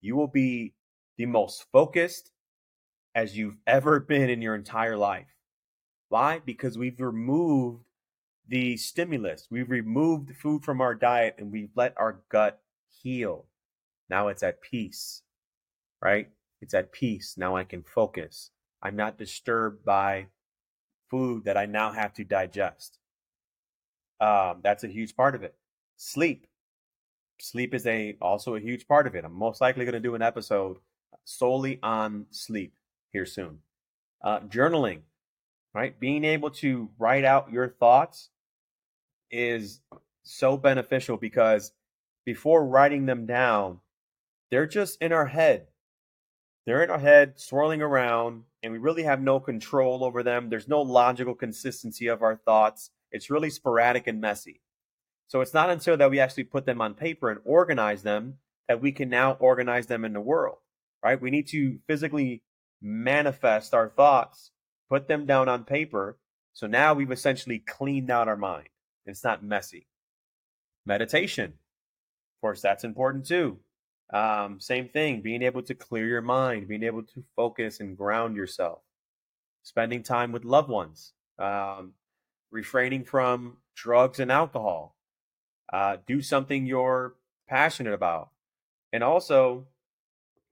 [0.00, 0.74] you will be
[1.16, 2.30] the most focused
[3.14, 5.34] as you've ever been in your entire life.
[6.08, 6.40] Why?
[6.44, 7.84] Because we've removed
[8.48, 12.60] the stimulus, we've removed food from our diet, and we've let our gut
[13.02, 13.46] heal.
[14.08, 15.22] Now it's at peace,
[16.00, 16.28] right?
[16.60, 17.34] It's at peace.
[17.36, 18.50] Now I can focus.
[18.82, 20.26] I'm not disturbed by
[21.10, 22.98] food that I now have to digest.
[24.20, 25.54] Um, that's a huge part of it.
[25.96, 26.46] Sleep.
[27.38, 29.24] Sleep is a also a huge part of it.
[29.24, 30.78] I'm most likely going to do an episode
[31.24, 32.74] solely on sleep
[33.12, 33.58] here soon.
[34.22, 35.00] Uh, journaling,
[35.74, 35.98] right?
[36.00, 38.30] Being able to write out your thoughts
[39.30, 39.80] is
[40.22, 41.72] so beneficial because
[42.24, 43.80] before writing them down,
[44.50, 45.66] they're just in our head.
[46.66, 50.50] They're in our head, swirling around, and we really have no control over them.
[50.50, 52.90] There's no logical consistency of our thoughts.
[53.12, 54.60] It's really sporadic and messy.
[55.28, 58.80] So it's not until that we actually put them on paper and organize them that
[58.80, 60.58] we can now organize them in the world,
[61.04, 61.20] right?
[61.20, 62.42] We need to physically
[62.82, 64.50] manifest our thoughts,
[64.88, 66.18] put them down on paper.
[66.52, 68.68] So now we've essentially cleaned out our mind.
[69.04, 69.86] It's not messy.
[70.84, 73.58] Meditation, of course, that's important too.
[74.12, 78.36] Um, same thing, being able to clear your mind, being able to focus and ground
[78.36, 78.80] yourself,
[79.62, 81.92] spending time with loved ones, um,
[82.52, 84.96] refraining from drugs and alcohol,
[85.72, 87.16] uh, do something you're
[87.48, 88.30] passionate about.
[88.92, 89.66] And also,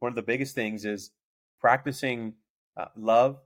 [0.01, 1.13] one of the biggest things is
[1.61, 2.35] practicing
[2.77, 3.39] uh, love,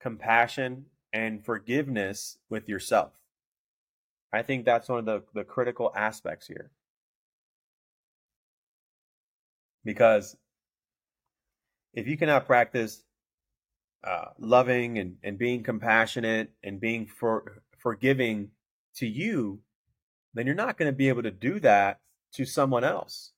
[0.00, 3.12] compassion, and forgiveness with yourself.
[4.32, 6.70] I think that's one of the, the critical aspects here.
[9.84, 10.36] Because
[11.92, 13.04] if you cannot practice
[14.02, 18.50] uh, loving and, and being compassionate and being for, forgiving
[18.96, 19.60] to you,
[20.34, 22.00] then you're not going to be able to do that
[22.32, 23.32] to someone else,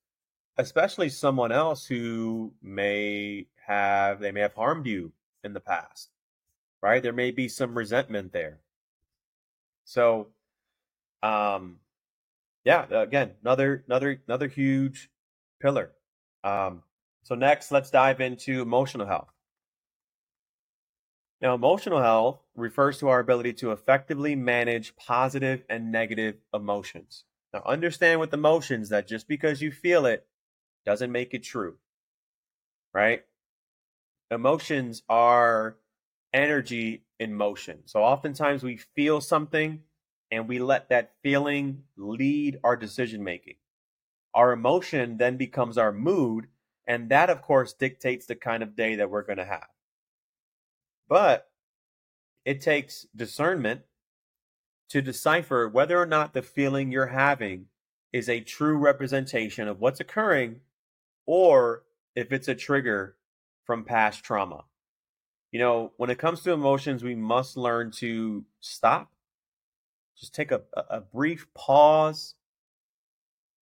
[0.56, 5.12] especially someone else who may have they may have harmed you
[5.44, 6.11] in the past,
[6.82, 7.02] right?
[7.02, 8.61] There may be some resentment there.
[9.85, 10.28] So
[11.22, 11.78] um,
[12.64, 15.11] yeah, again, another another another huge
[15.61, 15.92] pillar.
[16.46, 16.85] Um,
[17.24, 19.32] so next, let's dive into emotional health.
[21.40, 27.24] Now, emotional health refers to our ability to effectively manage positive and negative emotions.
[27.52, 30.26] Now, understand with emotions that just because you feel it
[30.87, 31.78] doesn't make it true,
[32.94, 33.24] right?
[34.30, 35.78] Emotions are
[36.32, 37.82] energy in motion.
[37.87, 39.82] So, oftentimes we feel something
[40.30, 43.56] and we let that feeling lead our decision making.
[44.37, 46.46] Our emotion then becomes our mood,
[46.87, 49.66] and that, of course, dictates the kind of day that we're going to have.
[51.09, 51.51] But
[52.44, 53.81] it takes discernment
[54.90, 57.66] to decipher whether or not the feeling you're having
[58.12, 60.61] is a true representation of what's occurring
[61.27, 61.83] or
[62.14, 63.16] if it's a trigger
[63.64, 64.64] from past trauma.
[65.51, 69.11] You know, when it comes to emotions, we must learn to stop
[70.16, 72.36] just take a, a brief pause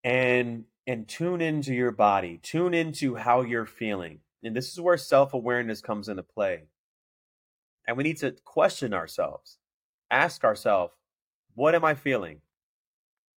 [0.04, 4.98] and and tune into your body tune into how you're feeling and this is where
[4.98, 6.64] self-awareness comes into play.
[7.88, 9.58] And we need to question ourselves
[10.10, 10.92] ask ourselves
[11.54, 12.40] what am i feeling?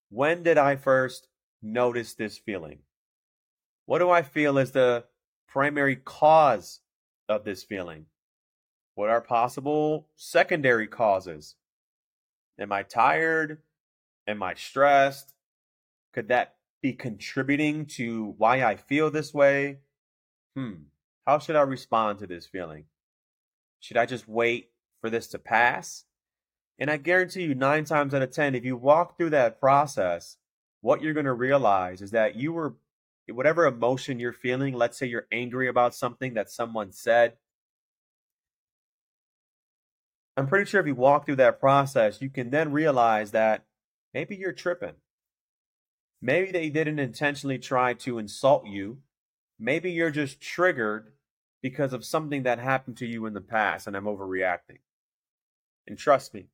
[0.10, 1.28] When did i first
[1.62, 2.80] notice this feeling?
[3.86, 5.06] What do i feel is the
[5.48, 6.82] primary cause
[7.30, 8.06] of this feeling?
[8.96, 11.56] What are possible secondary causes?
[12.60, 13.60] Am I tired?
[14.28, 15.36] Am I stressed?
[16.14, 19.80] Could that be contributing to why I feel this way?
[20.56, 20.74] Hmm,
[21.26, 22.86] how should I respond to this feeling?
[23.80, 26.06] Should I just wait for this to pass?
[26.80, 30.38] And I guarantee you, nine times out of 10, if you walk through that process,
[30.82, 32.76] what you're going to realize is that you were,
[33.30, 37.34] whatever emotion you're feeling, let's say you're angry about something that someone said,
[40.38, 43.66] I'm pretty sure if you walk through that process, you can then realize that
[44.14, 44.94] maybe you're tripping.
[46.22, 49.00] Maybe they didn't intentionally try to insult you.
[49.60, 51.12] Maybe you're just triggered
[51.62, 54.80] because of something that happened to you in the past and I'm overreacting.
[55.88, 56.48] And trust me,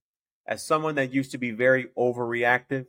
[0.45, 2.87] as someone that used to be very overreactive,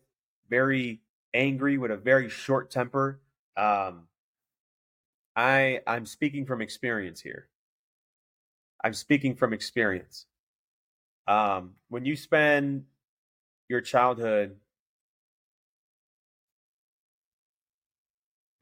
[0.49, 1.01] very
[1.33, 3.21] angry with a very short temper.
[3.57, 4.09] Um,
[5.37, 7.49] I I'm speaking from experience here.
[8.83, 10.27] I'm speaking from experience.
[11.27, 12.85] Um, when you spend
[13.69, 14.57] your childhood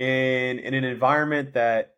[0.02, 1.94] in in an environment that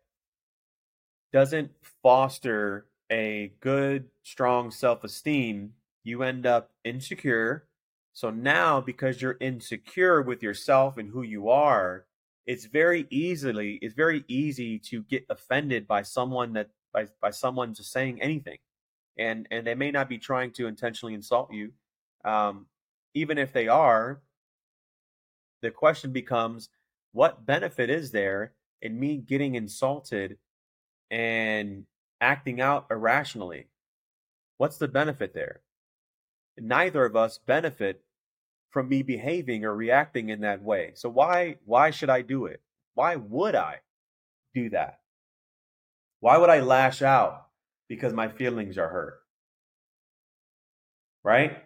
[1.33, 1.71] doesn't
[2.03, 7.67] foster a good, strong self-esteem, you end up insecure.
[8.13, 12.05] So now because you're insecure with yourself and who you are,
[12.45, 17.73] it's very easily it's very easy to get offended by someone that by by someone
[17.73, 18.57] just saying anything
[19.17, 21.71] and and they may not be trying to intentionally insult you
[22.23, 22.67] um,
[23.15, 24.21] even if they are
[25.61, 26.69] the question becomes
[27.15, 30.37] what benefit is there in me getting insulted
[31.09, 31.85] and
[32.21, 33.67] acting out irrationally
[34.57, 35.61] what's the benefit there
[36.57, 38.01] neither of us benefit
[38.75, 40.91] from me behaving or reacting in that way.
[40.95, 42.61] So why why should I do it?
[42.93, 43.79] Why would I
[44.53, 44.99] do that?
[46.19, 47.47] Why would I lash out
[47.87, 49.19] because my feelings are hurt?
[51.23, 51.63] Right?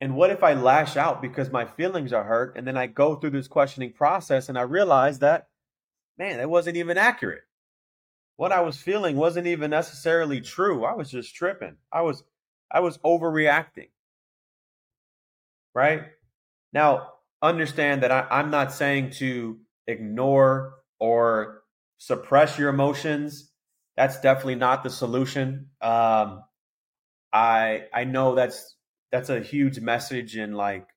[0.00, 3.14] And what if I lash out because my feelings are hurt and then I go
[3.16, 5.48] through this questioning process and I realize that
[6.18, 7.42] man, that wasn't even accurate.
[8.36, 10.84] What I was feeling wasn't even necessarily true.
[10.84, 11.76] I was just tripping.
[11.92, 12.22] I was
[12.70, 13.88] I was overreacting.
[15.74, 16.04] Right?
[16.72, 21.62] Now, understand that I, I'm not saying to ignore or
[21.98, 23.50] suppress your emotions.
[23.96, 25.70] That's definitely not the solution.
[25.80, 26.42] Um,
[27.32, 28.75] I I know that's
[29.12, 30.88] that's a huge message in like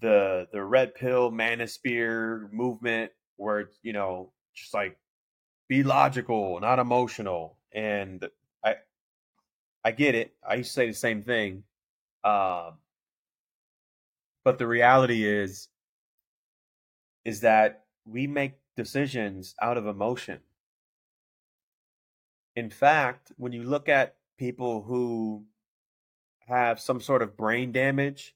[0.00, 4.98] the the red pill manosphere movement where you know just like
[5.68, 7.58] be logical, not emotional.
[7.72, 8.26] And
[8.64, 8.76] I
[9.84, 10.34] I get it.
[10.46, 11.64] I used to say the same thing.
[12.24, 12.78] Um,
[14.44, 15.68] but the reality is
[17.24, 20.40] is that we make decisions out of emotion.
[22.56, 25.44] In fact, when you look at people who
[26.48, 28.34] have some sort of brain damage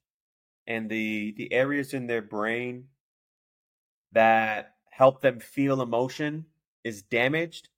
[0.66, 2.88] and the the areas in their brain
[4.12, 6.46] that help them feel emotion
[6.84, 7.68] is damaged,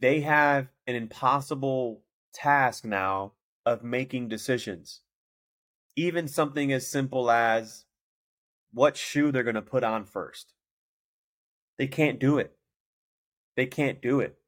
[0.00, 2.02] they have an impossible
[2.34, 3.32] task now
[3.64, 5.00] of making decisions
[5.96, 7.86] even something as simple as
[8.72, 10.52] what shoe they're going to put on first.
[11.78, 12.54] They can't do it.
[13.56, 14.38] They can't do it.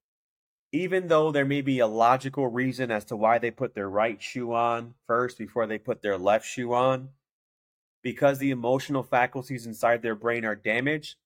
[0.70, 4.22] Even though there may be a logical reason as to why they put their right
[4.22, 7.08] shoe on first before they put their left shoe on,
[8.02, 11.16] because the emotional faculties inside their brain are damaged,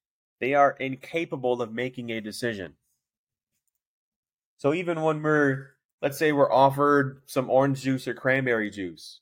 [0.41, 2.75] they are incapable of making a decision.
[4.59, 9.21] So even when we're, let's say, we're offered some orange juice or cranberry juice,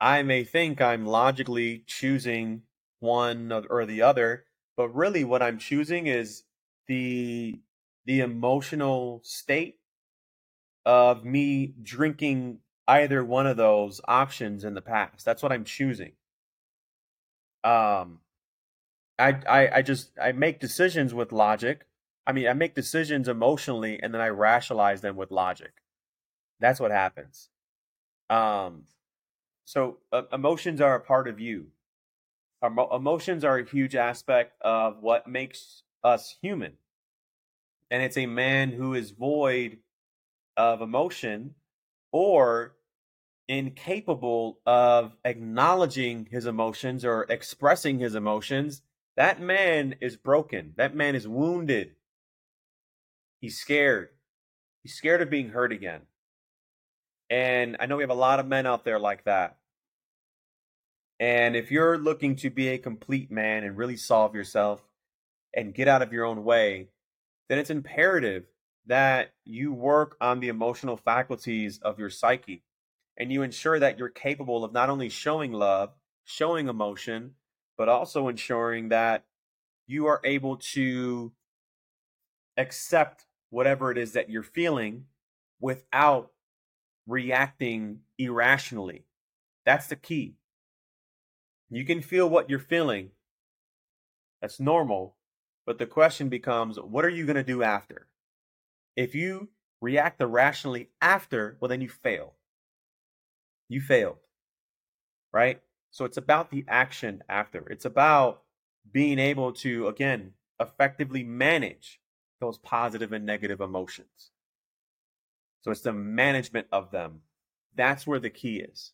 [0.00, 2.62] I may think I'm logically choosing
[3.00, 4.44] one or the other,
[4.76, 6.44] but really what I'm choosing is
[6.86, 7.60] the
[8.08, 9.76] the emotional state
[10.86, 15.26] of me drinking either one of those options in the past.
[15.26, 16.12] That's what I'm choosing.
[17.62, 18.20] Um
[19.18, 21.84] I I I just I make decisions with logic.
[22.26, 25.72] I mean, I make decisions emotionally and then I rationalize them with logic.
[26.60, 27.50] That's what happens.
[28.30, 28.84] Um
[29.66, 31.66] so uh, emotions are a part of you.
[32.62, 36.78] Emotions are a huge aspect of what makes us human.
[37.90, 39.78] And it's a man who is void
[40.56, 41.54] of emotion
[42.12, 42.74] or
[43.48, 48.82] incapable of acknowledging his emotions or expressing his emotions.
[49.16, 50.74] That man is broken.
[50.76, 51.92] That man is wounded.
[53.40, 54.10] He's scared.
[54.82, 56.02] He's scared of being hurt again.
[57.30, 59.56] And I know we have a lot of men out there like that.
[61.20, 64.82] And if you're looking to be a complete man and really solve yourself
[65.54, 66.88] and get out of your own way,
[67.48, 68.44] then it's imperative
[68.86, 72.62] that you work on the emotional faculties of your psyche
[73.16, 75.90] and you ensure that you're capable of not only showing love,
[76.24, 77.32] showing emotion,
[77.76, 79.24] but also ensuring that
[79.86, 81.32] you are able to
[82.56, 85.04] accept whatever it is that you're feeling
[85.60, 86.30] without
[87.06, 89.04] reacting irrationally.
[89.64, 90.36] That's the key.
[91.70, 93.10] You can feel what you're feeling.
[94.40, 95.16] That's normal.
[95.68, 98.06] But the question becomes what are you going to do after?
[98.96, 99.50] If you
[99.82, 102.32] react irrationally after, well, then you fail.
[103.68, 104.16] You failed.
[105.30, 105.60] Right?
[105.90, 107.68] So it's about the action after.
[107.68, 108.44] It's about
[108.90, 112.00] being able to, again, effectively manage
[112.40, 114.30] those positive and negative emotions.
[115.60, 117.20] So it's the management of them.
[117.76, 118.92] That's where the key is,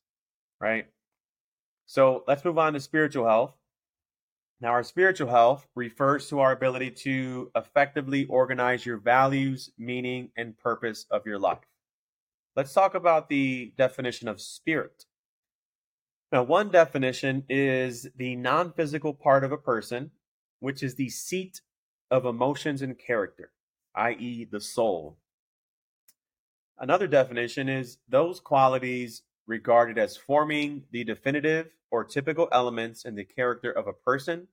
[0.60, 0.88] right?
[1.86, 3.54] So let's move on to spiritual health.
[4.60, 10.56] Now, our spiritual health refers to our ability to effectively organize your values, meaning, and
[10.56, 11.66] purpose of your life.
[12.56, 15.04] Let's talk about the definition of spirit.
[16.30, 20.12] Now, one definition is the non physical part of a person,
[20.60, 21.60] which is the seat
[22.10, 23.50] of emotions and character,
[23.94, 25.18] i.e., the soul.
[26.78, 33.24] Another definition is those qualities regarded as forming the definitive or typical elements in the
[33.24, 34.48] character of a person,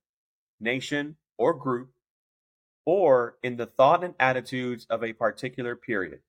[0.60, 1.92] nation, or group,
[2.86, 6.20] or in the thought and attitudes of a particular period.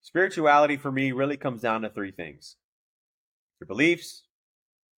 [0.00, 2.56] Spirituality for me really comes down to three things
[3.60, 4.24] your beliefs,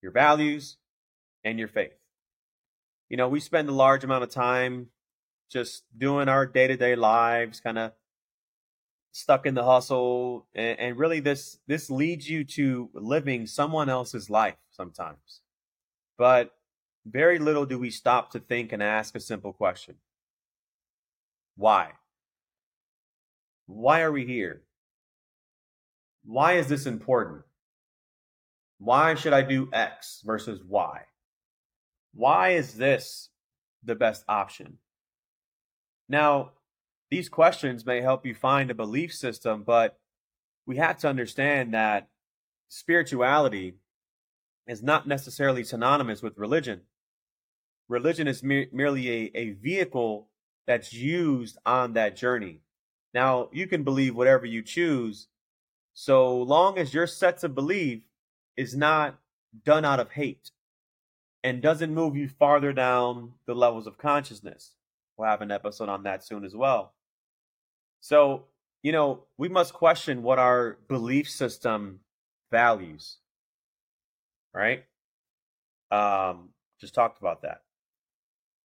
[0.03, 0.79] your values,
[1.45, 1.95] and your faith.
[3.09, 4.89] You know, we spend a large amount of time
[5.51, 7.93] just doing our day to day lives, kind of
[9.17, 14.29] stuck in the hustle and, and, really this this leads you to living someone else's
[14.29, 15.41] life sometimes.
[16.19, 16.53] But
[17.07, 19.95] very little do we stop to think and ask a simple question.
[21.57, 21.93] Why?
[23.65, 24.65] Why are we here?
[26.27, 27.43] Why is this important?
[28.79, 31.01] Why should i do x versus y?
[32.13, 33.31] Why is this
[33.83, 34.77] the best option?
[36.07, 36.51] Now
[37.11, 39.99] these questions may help you find a belief system, but
[40.67, 42.09] we have to understand that
[42.69, 43.75] spirituality
[44.67, 46.83] is not necessarily synonymous with religion.
[47.89, 50.29] Religion is me- merely a, a vehicle
[50.67, 52.61] that's used on that journey.
[53.15, 55.29] Now, you can believe whatever you choose,
[55.95, 58.03] so long as your set to believe
[58.57, 59.19] is not
[59.65, 60.51] done out of hate
[61.45, 64.73] and doesn't move you farther down the levels of consciousness.
[65.17, 66.93] We'll have an episode on that soon as well.
[68.01, 68.45] So,
[68.83, 72.01] you know, we must question what our belief system
[72.51, 73.19] values.
[74.55, 74.85] Right?
[75.91, 77.63] Um, just talked about that.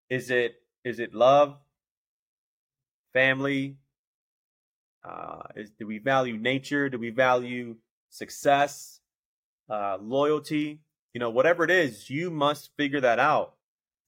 [0.08, 1.56] Is it is it love,
[3.12, 3.76] family?
[5.04, 6.88] Uh, is, do we value nature?
[6.88, 7.76] Do we value
[8.10, 9.00] success,
[9.68, 10.80] uh, loyalty?
[11.14, 13.54] You know, whatever it is, you must figure that out.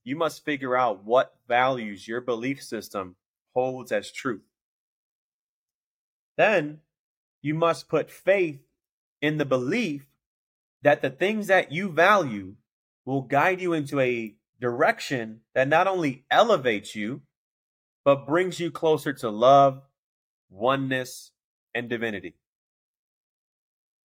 [0.05, 3.17] You must figure out what values your belief system
[3.55, 4.43] holds as truth.
[6.43, 6.81] Then
[7.41, 8.59] you must put faith
[9.21, 10.09] in the belief
[10.83, 12.57] that the things that you value
[13.05, 17.21] will guide you into a direction that not only elevates you,
[18.05, 19.83] but brings you closer to love,
[20.51, 21.31] oneness,
[21.77, 22.35] and divinity.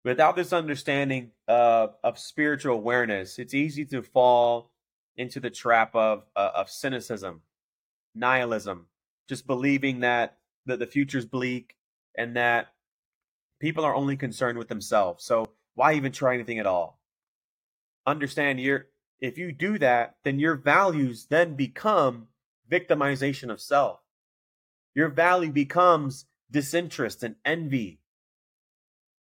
[0.05, 4.71] Without this understanding of, spiritual awareness, it's easy to fall
[5.17, 7.43] into the trap of, uh, of cynicism,
[8.15, 8.87] nihilism,
[9.29, 11.75] just believing that, that the future's bleak
[12.17, 12.69] and that
[13.61, 15.25] people are only concerned with themselves.
[15.25, 17.01] So why even try anything at all?
[18.07, 18.87] Understand your
[19.21, 22.29] if you do that, then your values then become
[22.71, 24.01] victimization of self.
[24.95, 28.01] Your value becomes disinterest and envy.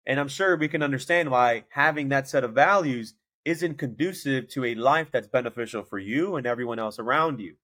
[0.07, 3.15] And I'm sure we can understand why having that set of values
[3.45, 7.57] isn't conducive to a life that's beneficial for you and everyone else around you.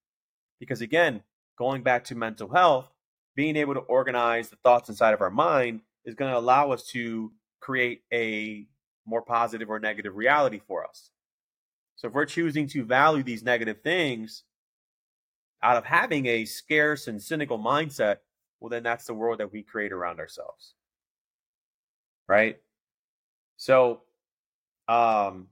[0.60, 1.22] Because again,
[1.56, 2.92] going back to mental health,
[3.38, 6.82] being able to organize the thoughts inside of our mind is going to allow us
[6.82, 7.30] to
[7.60, 8.66] create a
[9.06, 11.12] more positive or negative reality for us.
[11.94, 14.42] So if we're choosing to value these negative things
[15.62, 18.16] out of having a scarce and cynical mindset,
[18.58, 20.74] well, then that's the world that we create around ourselves.
[22.26, 22.58] Right?
[23.56, 24.00] So,
[24.88, 25.46] um,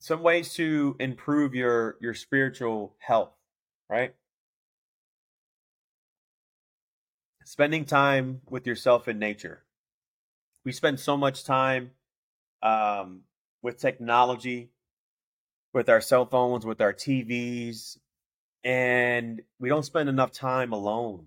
[0.00, 3.32] some ways to improve your your spiritual health,
[3.88, 4.14] right?
[7.44, 9.62] Spending time with yourself in nature.
[10.64, 11.90] We spend so much time
[12.62, 13.22] um,
[13.62, 14.70] with technology,
[15.72, 17.98] with our cell phones, with our TVs,
[18.64, 21.26] and we don't spend enough time alone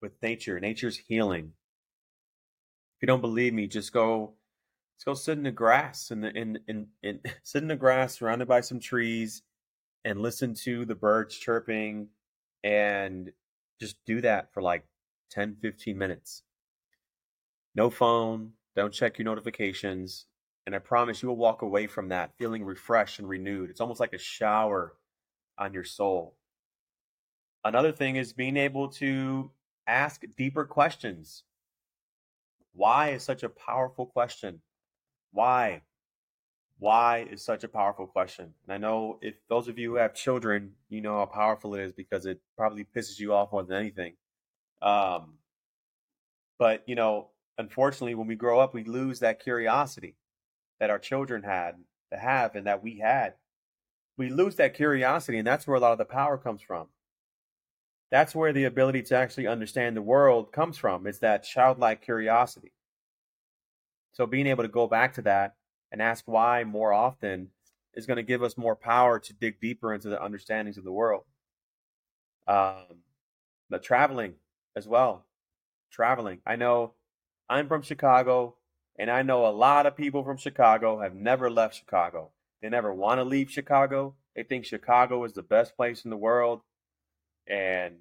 [0.00, 0.60] with nature.
[0.60, 1.52] Nature's healing.
[2.96, 4.34] If you don't believe me, just go
[4.96, 8.18] let's go sit in the grass in the in, in in sit in the grass
[8.18, 9.42] surrounded by some trees
[10.04, 12.08] and listen to the birds chirping
[12.62, 13.32] and
[13.80, 14.86] just do that for like
[15.30, 16.42] 10, 15 minutes.
[17.74, 20.26] No phone, don't check your notifications.
[20.66, 23.70] And I promise you will walk away from that feeling refreshed and renewed.
[23.70, 24.94] It's almost like a shower
[25.58, 26.36] on your soul.
[27.64, 29.50] Another thing is being able to
[29.86, 31.44] ask deeper questions.
[32.74, 34.60] Why is such a powerful question?
[35.32, 35.82] Why?
[36.78, 38.52] Why is such a powerful question?
[38.64, 41.82] And I know if those of you who have children, you know how powerful it
[41.82, 44.14] is because it probably pisses you off more than anything.
[44.82, 45.38] Um,
[46.58, 50.16] but you know, unfortunately, when we grow up, we lose that curiosity
[50.80, 51.76] that our children had
[52.12, 53.34] to have and that we had.
[54.18, 56.88] We lose that curiosity, and that's where a lot of the power comes from.
[58.10, 61.06] That's where the ability to actually understand the world comes from.
[61.06, 62.72] It's that childlike curiosity.
[64.12, 65.56] So being able to go back to that
[65.92, 67.48] and ask why more often
[67.94, 70.92] is going to give us more power to dig deeper into the understandings of the
[70.92, 71.24] world.
[72.46, 73.02] Um,
[73.68, 74.34] but traveling
[74.76, 75.24] as well.
[75.90, 76.40] Traveling.
[76.46, 76.92] I know
[77.48, 78.56] I'm from Chicago,
[78.98, 82.30] and I know a lot of people from Chicago have never left Chicago.
[82.62, 84.14] They never want to leave Chicago.
[84.34, 86.60] They think Chicago is the best place in the world.
[87.48, 87.96] And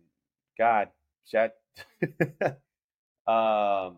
[0.58, 0.90] God,
[1.32, 1.56] that,
[3.28, 3.98] um,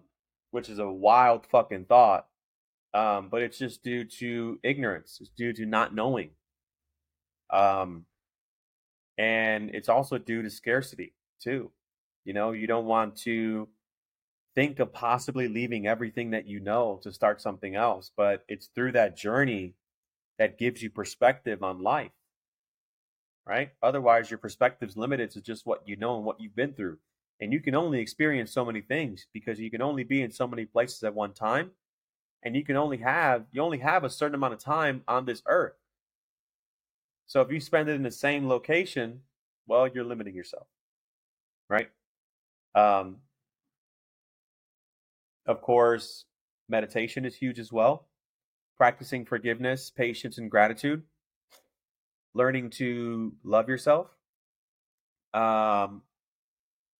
[0.52, 2.28] which is a wild fucking thought.
[2.94, 5.18] Um, but it's just due to ignorance.
[5.22, 6.32] It's due to not knowing.
[7.52, 8.06] Um,
[9.18, 11.72] and it's also due to scarcity too.
[12.28, 13.70] You know, you don't want to
[14.54, 18.92] think of possibly leaving everything that you know to start something else, but it's through
[18.92, 19.76] that journey
[20.38, 22.12] that gives you perspective on life.
[23.46, 23.70] Right?
[23.82, 26.98] Otherwise, your perspective's limited to just what you know and what you've been through.
[27.40, 30.48] And you can only experience so many things because you can only be in so
[30.48, 31.72] many places at one time.
[32.44, 35.44] And you can only have you only have a certain amount of time on this
[35.46, 35.78] earth.
[37.26, 39.22] So if you spend it in the same location,
[39.66, 40.68] well, you're limiting yourself.
[41.70, 41.88] Right?
[42.78, 43.18] Um,
[45.48, 46.26] of course,
[46.70, 48.08] meditation is huge as well.
[48.78, 51.02] Practicing forgiveness, patience, and gratitude.
[52.36, 54.08] Learning to love yourself.
[55.34, 56.04] Um,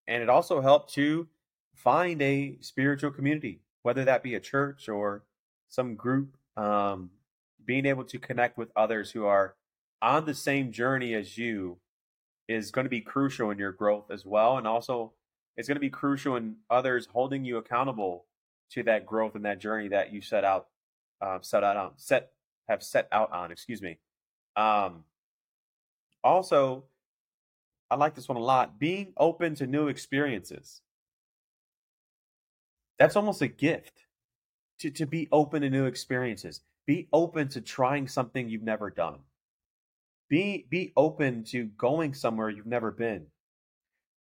[0.08, 1.28] and it also helped to
[1.74, 5.22] find a spiritual community, whether that be a church or
[5.68, 6.36] some group.
[6.56, 7.10] Um,
[7.64, 9.54] being able to connect with others who are
[10.02, 11.78] on the same journey as you
[12.48, 14.56] is going to be crucial in your growth as well.
[14.56, 15.12] And also,
[15.58, 18.24] it's going to be crucial in others holding you accountable
[18.70, 20.68] to that growth and that journey that you set out,
[21.20, 22.30] uh, set out on, set
[22.68, 23.50] have set out on.
[23.50, 23.98] Excuse me.
[24.54, 25.04] Um,
[26.22, 26.84] also,
[27.90, 28.78] I like this one a lot.
[28.78, 30.80] Being open to new experiences.
[33.00, 34.04] That's almost a gift
[34.80, 36.60] to, to be open to new experiences.
[36.86, 39.20] Be open to trying something you've never done.
[40.28, 43.26] Be be open to going somewhere you've never been.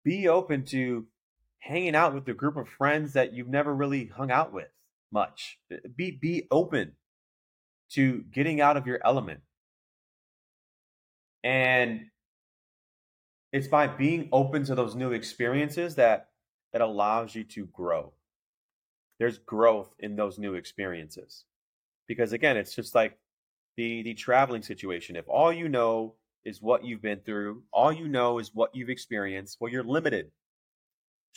[0.03, 1.05] Be open to
[1.59, 4.69] hanging out with a group of friends that you've never really hung out with
[5.11, 5.59] much.
[5.95, 6.93] Be be open
[7.91, 9.41] to getting out of your element.
[11.43, 12.07] And
[13.53, 16.29] it's by being open to those new experiences that
[16.73, 18.13] that allows you to grow.
[19.19, 21.45] There's growth in those new experiences.
[22.07, 23.17] Because again, it's just like
[23.77, 25.15] the the traveling situation.
[25.15, 28.89] If all you know is what you've been through, all you know is what you've
[28.89, 30.31] experienced, well, you're limited.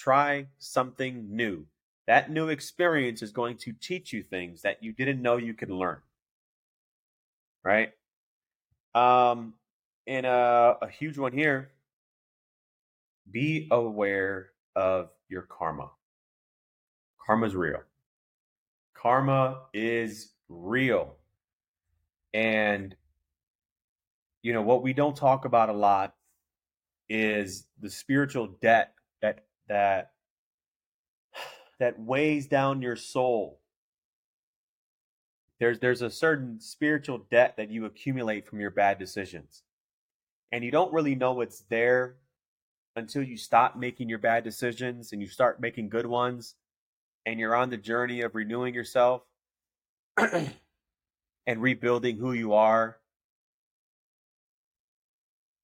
[0.01, 1.67] Try something new.
[2.07, 5.69] That new experience is going to teach you things that you didn't know you could
[5.69, 5.99] learn.
[7.63, 7.93] Right?
[8.95, 9.53] Um,
[10.07, 11.73] and a, a huge one here
[13.31, 15.91] be aware of your karma.
[17.27, 17.83] Karma's real.
[18.95, 21.17] Karma is real.
[22.33, 22.97] And,
[24.41, 26.15] you know, what we don't talk about a lot
[27.11, 28.95] is the spiritual debt
[29.71, 30.11] that,
[31.79, 33.61] that, weighs down your soul.
[35.61, 39.63] There's, there's a certain spiritual debt that you accumulate from your bad decisions.
[40.53, 42.17] And you don't really know it's there
[42.97, 46.57] until you stop making your bad decisions and you start making good ones
[47.25, 49.23] and you're on the journey of renewing yourself
[50.17, 50.53] and
[51.47, 52.99] rebuilding who you are.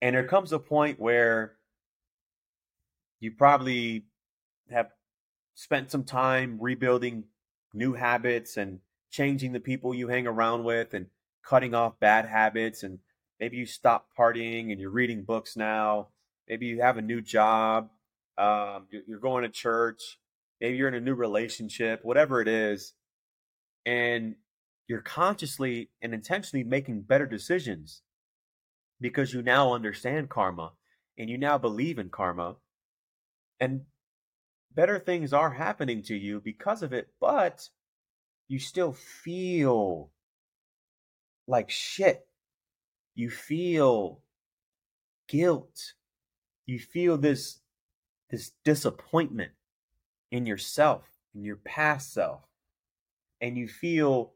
[0.01, 1.56] And there comes a point where
[3.21, 4.05] you probably
[4.71, 4.91] have
[5.55, 7.25] spent some time rebuilding
[7.73, 11.07] new habits and changing the people you hang around with and
[11.45, 12.99] cutting off bad habits and
[13.41, 16.09] maybe you stop partying and you're reading books now.
[16.49, 17.91] Maybe you have a new job
[18.39, 20.19] um, you're going to church
[20.61, 22.93] maybe you're in a new relationship whatever it is
[23.85, 24.35] and
[24.89, 28.03] you're consciously and intentionally making better decisions
[29.01, 30.73] because you now understand karma
[31.19, 32.57] and you now believe in karma
[33.61, 33.83] and
[34.75, 37.69] better things are happening to you because of it but
[38.49, 40.11] you still feel
[41.47, 42.27] like shit.
[43.15, 44.21] You feel
[45.29, 45.95] guilt.
[46.67, 47.61] You feel this
[48.31, 49.53] this disappointment
[50.33, 51.05] in yourself
[51.35, 52.43] in your past self.
[53.41, 54.33] And you feel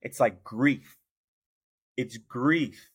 [0.00, 0.96] it's like grief.
[1.96, 2.90] It's grief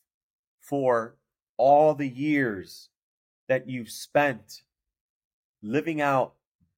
[0.60, 1.16] for
[1.56, 2.88] all the years
[3.48, 4.62] that you've spent
[5.62, 6.34] living out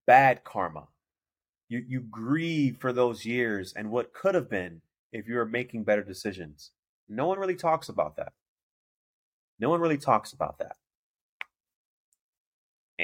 [0.07, 0.89] bad karma.
[1.69, 5.85] You, you grieve for those years and what could have been if you were making
[5.85, 6.71] better decisions.
[7.09, 8.33] No one really talks about that.
[9.59, 10.77] No one really talks about that.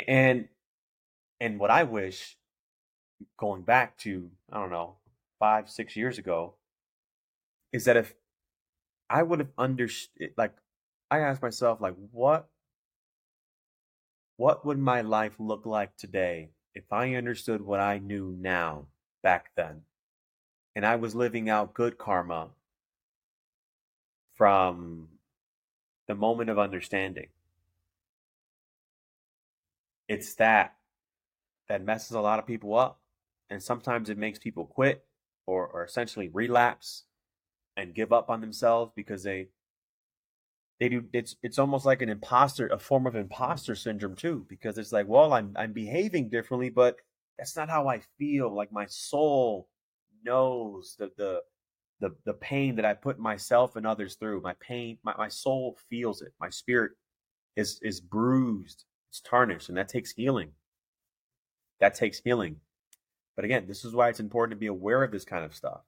[0.06, 0.48] And
[1.40, 2.36] and what I wish
[3.36, 4.96] going back to, I don't know,
[5.38, 6.54] five, six years ago,
[7.72, 8.14] is that if
[9.08, 10.52] I would have understood like
[11.10, 12.48] I asked myself, like, what
[14.38, 18.86] what would my life look like today if I understood what I knew now
[19.20, 19.82] back then?
[20.76, 22.50] And I was living out good karma
[24.36, 25.08] from
[26.06, 27.26] the moment of understanding.
[30.08, 30.76] It's that
[31.68, 33.00] that messes a lot of people up.
[33.50, 35.04] And sometimes it makes people quit
[35.46, 37.04] or, or essentially relapse
[37.76, 39.48] and give up on themselves because they
[40.80, 44.78] they do it's it's almost like an imposter a form of imposter syndrome too because
[44.78, 46.96] it's like well i'm i'm behaving differently but
[47.38, 48.54] that's not how i feel.
[48.54, 49.68] Like my soul
[50.24, 51.42] knows the the
[52.00, 54.40] the, the pain that i put myself and others through.
[54.40, 56.32] My pain my, my soul feels it.
[56.40, 56.92] My spirit
[57.56, 58.84] is is bruised.
[59.10, 60.52] It's tarnished and that takes healing.
[61.80, 62.56] That takes healing.
[63.36, 65.82] But again this is why it's important to be aware of this kind of stuff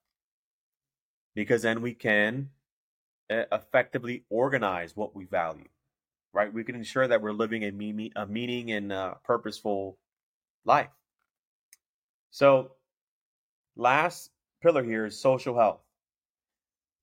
[1.35, 2.51] because then we can
[3.31, 5.69] effectively organize what we value,
[6.33, 6.53] right?
[6.53, 9.99] We can ensure that we're living a, meaning, a meaning and a purposeful
[10.65, 10.91] life.
[12.31, 12.73] So,
[13.77, 14.31] last
[14.63, 15.81] pillar here is social health.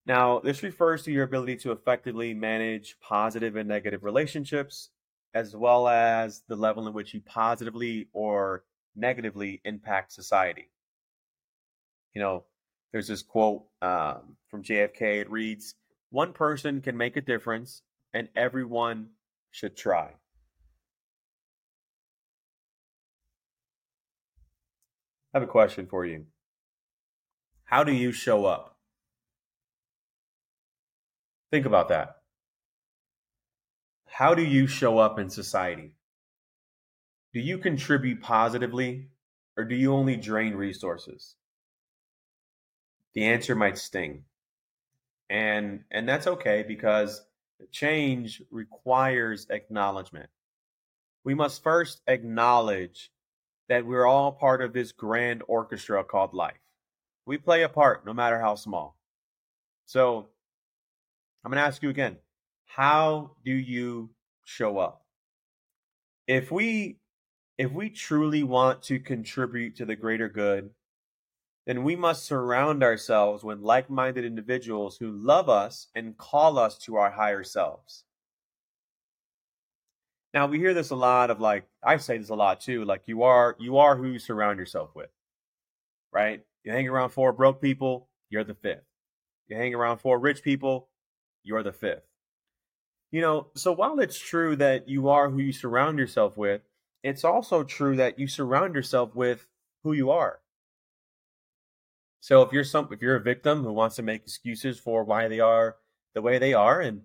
[0.06, 4.90] Now, this refers to your ability to effectively manage positive and negative relationships,
[5.34, 8.64] as well as the level in which you positively or
[8.96, 10.70] negatively impact society.
[12.14, 12.46] You know,
[12.92, 15.22] there's this quote um, from JFK.
[15.22, 15.76] It reads,
[16.10, 17.82] one person can make a difference,
[18.14, 19.10] and everyone
[19.52, 20.14] should try.
[25.34, 26.26] I have a question for you.
[27.66, 28.78] How do you show up?
[31.52, 32.18] Think about that.
[34.06, 35.92] How do you show up in society?
[37.34, 39.10] Do you contribute positively
[39.58, 41.36] or do you only drain resources?
[43.14, 44.24] The answer might sting
[45.30, 47.22] and and that's okay because
[47.72, 50.30] change requires acknowledgement.
[51.24, 53.12] We must first acknowledge
[53.70, 56.56] that we're all part of this grand orchestra called life.
[57.26, 58.98] We play a part no matter how small.
[59.86, 60.30] So
[61.44, 62.18] i'm going to ask you again
[62.68, 64.12] how do you
[64.44, 65.04] show up?
[66.28, 67.00] If we
[67.58, 70.70] if we truly want to contribute to the greater good
[71.68, 76.78] then we must surround ourselves with like minded individuals who love us and call us
[76.78, 78.06] to our higher selves.
[80.34, 83.04] Now we hear this a lot of like I say this a lot too, like
[83.06, 85.10] you are you are who you surround yourself with.
[86.14, 86.42] Right?
[86.64, 88.86] You hang around four broke people, you're the fifth.
[89.50, 90.88] You hang around four rich people,
[91.44, 92.08] you're the fifth.
[93.12, 96.62] You know, so while it's true that you are who you surround yourself with,
[97.04, 99.48] it's also true that you surround yourself with
[99.84, 100.40] who you are.
[102.20, 105.28] So if you're some if you're a victim who wants to make excuses for why
[105.28, 105.78] they are
[106.14, 107.02] the way they are and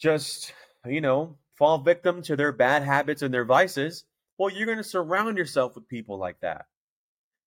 [0.00, 0.52] just,
[0.84, 4.04] you know, fall victim to their bad habits and their vices,
[4.36, 6.66] well, you're going to surround yourself with people like that.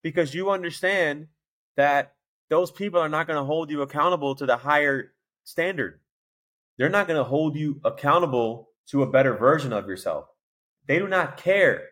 [0.03, 1.27] Because you understand
[1.75, 2.13] that
[2.49, 5.11] those people are not going to hold you accountable to the higher
[5.43, 5.99] standard.
[6.77, 10.25] They're not going to hold you accountable to a better version of yourself.
[10.87, 11.83] They do not care.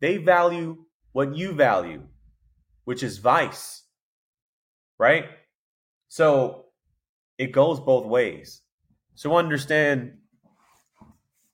[0.00, 2.02] They value what you value
[2.90, 3.84] which is vice,
[4.98, 5.26] right?
[6.08, 6.64] So
[7.38, 8.62] it goes both ways.
[9.14, 10.18] So understand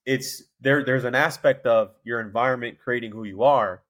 [0.06, 3.82] it's there there's an aspect of your environment creating who you are,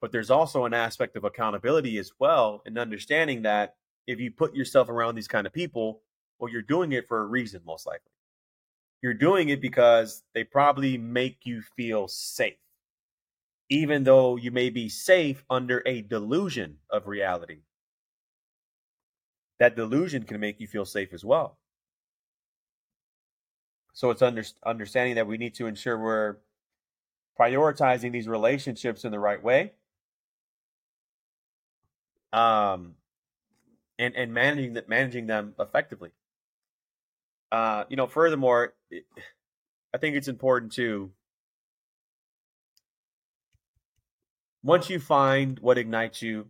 [0.00, 3.74] but there's also an aspect of accountability as well and understanding that
[4.06, 6.00] if you put yourself around these kind of people,
[6.38, 8.16] well you're doing it for a reason most likely.
[9.02, 12.56] You're doing it because they probably make you feel safe
[13.68, 17.60] even though you may be safe under a delusion of reality.
[19.58, 21.58] That delusion can make you feel safe as well.
[23.92, 26.36] So it's under, understanding that we need to ensure we're
[27.40, 29.72] prioritizing these relationships in the right way.
[32.32, 32.94] Um,
[33.98, 36.10] and and managing that managing them effectively.
[37.50, 38.74] Uh, you know, furthermore,
[39.94, 41.10] I think it's important to
[44.62, 46.48] once you find what ignites you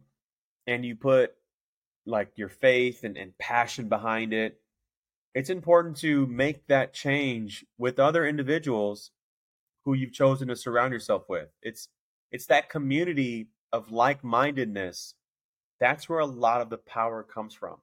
[0.66, 1.34] and you put
[2.06, 4.60] like your faith and, and passion behind it,
[5.34, 9.10] it's important to make that change with other individuals
[9.84, 11.48] who you've chosen to surround yourself with.
[11.62, 11.88] It's
[12.32, 15.14] it's that community of like-mindedness.
[15.80, 17.78] That's where a lot of the power comes from.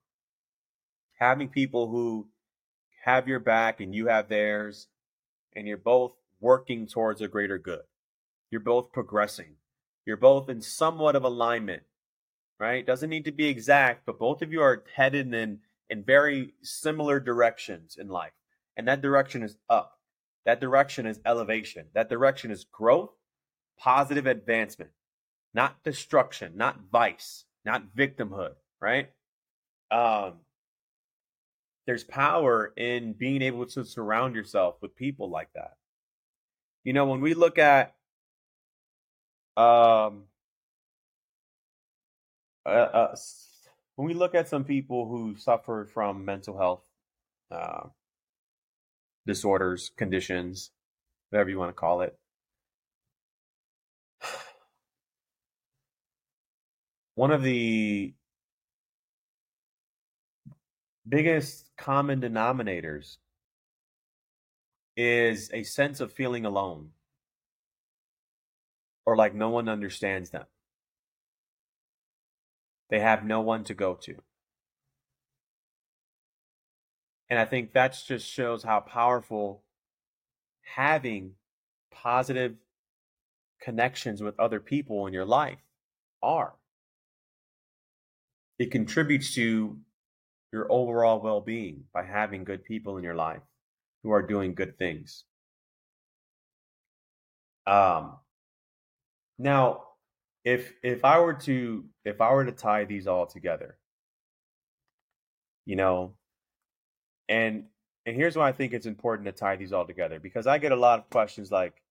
[1.19, 2.27] having people who
[3.05, 4.87] have your back and you have theirs,
[5.55, 7.83] and you're both working towards a greater good.
[8.51, 9.55] You're both progressing.
[10.05, 11.83] You're both in somewhat of alignment,
[12.59, 12.85] right?
[12.85, 17.19] Doesn't need to be exact, but both of you are headed in in very similar
[17.19, 18.31] directions in life.
[18.75, 19.99] And that direction is up.
[20.45, 21.87] That direction is elevation.
[21.93, 23.11] That direction is growth,
[23.77, 24.91] positive advancement,
[25.53, 29.11] not destruction, not vice, not victimhood, right?
[29.91, 30.39] Um,
[31.85, 35.77] there's power in being able to surround yourself with people like that.
[36.83, 37.95] You know, when we look at
[39.57, 40.23] um
[42.65, 43.15] uh, uh,
[43.95, 46.85] when we look at some people who suffer from mental health
[47.51, 47.87] uh,
[49.25, 50.71] disorders, conditions,
[51.29, 52.17] whatever you want to call it,
[57.15, 58.13] one of the
[61.07, 63.17] biggest common denominators
[64.95, 66.89] is a sense of feeling alone
[69.05, 70.45] or like no one understands them.
[72.89, 74.15] They have no one to go to.
[77.29, 79.63] And I think that just shows how powerful
[80.75, 81.31] having
[81.91, 82.55] positive
[83.61, 85.57] connections with other people in your life
[86.21, 86.53] are.
[88.59, 89.77] It contributes to
[90.51, 93.41] your overall well being by having good people in your life
[94.03, 95.23] who are doing good things.
[97.65, 98.17] Um,
[99.43, 99.83] now,
[100.45, 103.77] if if I were to if I were to tie these all together,
[105.65, 106.15] you know,
[107.29, 107.65] and
[108.05, 110.71] and here's why I think it's important to tie these all together because I get
[110.71, 111.81] a lot of questions like,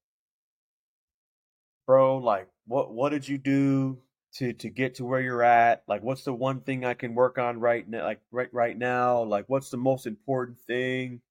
[1.87, 3.99] bro, like what what did you do
[4.35, 5.85] to to get to where you're at?
[5.89, 9.23] Like what's the one thing I can work on right now like right right now?
[9.23, 11.23] Like what's the most important thing?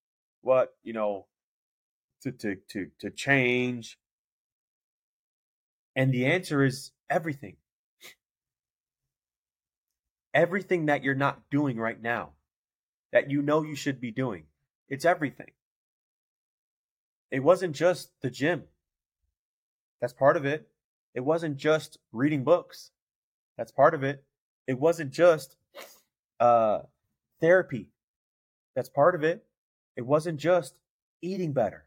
[0.42, 1.28] What, you know,
[2.24, 3.98] to to to to change?
[5.96, 7.58] And the answer is everything.
[10.34, 12.32] Everything that you're not doing right now
[13.12, 14.46] that you know you should be doing.
[14.88, 15.52] It's everything.
[17.30, 18.64] It wasn't just the gym.
[20.00, 20.68] That's part of it.
[21.14, 22.92] It wasn't just reading books.
[23.58, 24.24] That's part of it.
[24.68, 25.56] It wasn't just
[26.40, 26.80] uh,
[27.42, 27.90] therapy.
[28.76, 29.46] That's part of it.
[29.96, 30.76] It wasn't just
[31.22, 31.86] eating better.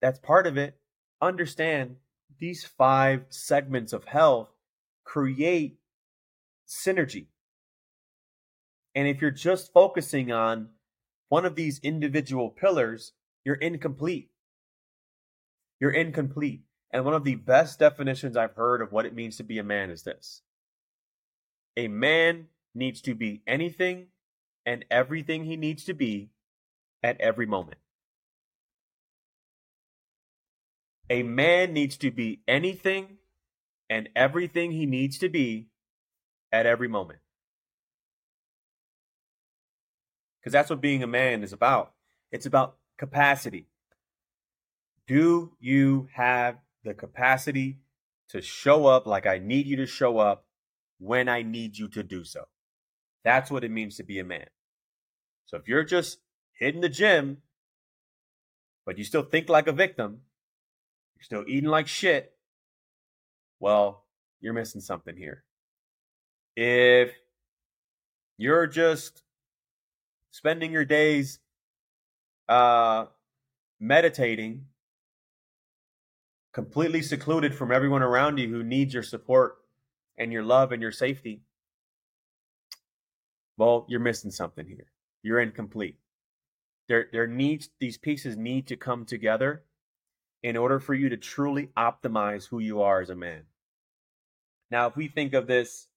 [0.00, 0.78] That's part of it.
[1.20, 1.96] Understand
[2.38, 4.48] these five segments of health
[5.04, 5.78] create
[6.66, 7.26] synergy.
[8.94, 10.70] And if you're just focusing on
[11.28, 13.12] one of these individual pillars,
[13.44, 14.30] you're incomplete.
[15.80, 16.62] You're incomplete.
[16.90, 19.64] And one of the best definitions I've heard of what it means to be a
[19.64, 20.42] man is this
[21.76, 24.08] a man needs to be anything
[24.66, 26.30] and everything he needs to be
[27.02, 27.78] at every moment.
[31.10, 33.18] A man needs to be anything
[33.88, 35.68] and everything he needs to be
[36.52, 37.20] at every moment.
[40.40, 41.92] Because that's what being a man is about.
[42.30, 43.66] It's about capacity.
[45.06, 47.78] Do you have the capacity
[48.28, 50.44] to show up like I need you to show up
[50.98, 52.44] when I need you to do so?
[53.24, 54.46] That's what it means to be a man.
[55.46, 56.18] So if you're just
[56.52, 57.38] hitting the gym,
[58.84, 60.20] but you still think like a victim,
[61.18, 62.32] you're still eating like shit,
[63.58, 64.04] well,
[64.40, 65.42] you're missing something here.
[66.56, 67.10] If
[68.36, 69.22] you're just
[70.30, 71.40] spending your days
[72.48, 73.06] uh,
[73.80, 74.66] meditating,
[76.52, 79.58] completely secluded from everyone around you who needs your support
[80.16, 81.42] and your love and your safety,
[83.56, 84.86] well, you're missing something here.
[85.24, 85.96] You're incomplete.
[86.88, 89.64] There, there needs these pieces need to come together
[90.42, 93.42] in order for you to truly optimize who you are as a man.
[94.70, 95.88] Now, if we think of this,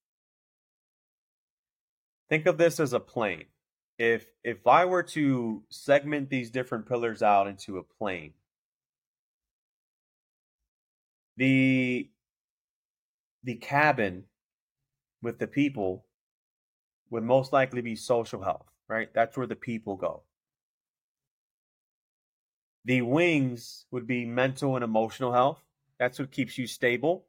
[2.28, 3.44] think of this as a plane
[4.02, 8.32] if if I were to segment these different pillars out into a plane,
[11.36, 12.10] the
[13.44, 14.24] the cabin
[15.22, 16.04] with the people
[17.10, 19.08] would most likely be social health, right?
[19.14, 20.22] That's where the people go.
[22.84, 25.62] The wings would be mental and emotional health.
[25.98, 27.26] That's what keeps you stable.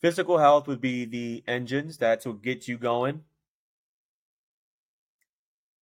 [0.00, 1.98] Physical health would be the engines.
[1.98, 3.24] That's what gets you going.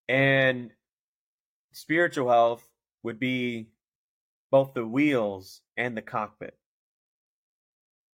[0.08, 0.70] And
[1.72, 2.68] spiritual health
[3.02, 3.68] would be
[4.50, 6.56] both the wheels and the cockpit.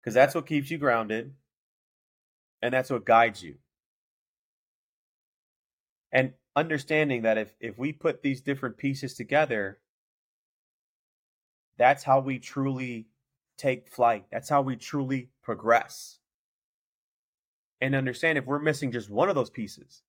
[0.01, 1.33] Because that's what keeps you grounded
[2.61, 3.55] and that's what guides you.
[6.11, 9.79] And understanding that if if we put these different pieces together,
[11.77, 13.07] that's how we truly
[13.57, 14.25] take flight.
[14.31, 16.19] That's how we truly progress.
[17.81, 20.03] And understand if we're missing just one of those pieces,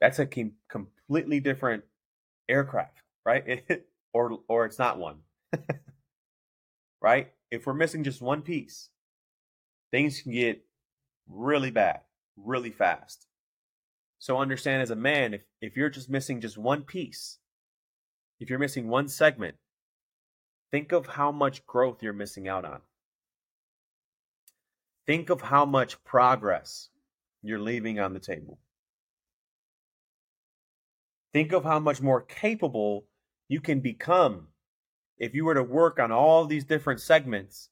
[0.00, 0.26] that's a
[0.68, 1.84] completely different
[2.48, 3.64] aircraft, right?
[4.12, 5.18] or or it's not one.
[7.00, 7.32] right?
[7.50, 8.90] If we're missing just one piece,
[9.90, 10.62] things can get
[11.28, 12.00] really bad
[12.36, 13.26] really fast.
[14.18, 17.38] So understand as a man, if, if you're just missing just one piece,
[18.40, 19.56] if you're missing one segment,
[20.70, 22.80] think of how much growth you're missing out on.
[25.06, 26.88] Think of how much progress
[27.42, 28.58] you're leaving on the table.
[31.32, 33.06] Think of how much more capable
[33.48, 34.48] you can become
[35.18, 37.70] if you were to work on all these different segments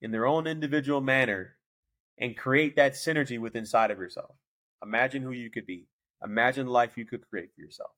[0.00, 1.56] in their own individual manner
[2.18, 4.36] and create that synergy with inside of yourself.
[4.82, 5.86] Imagine who you could be.
[6.24, 7.90] Imagine the life you could create for yourself.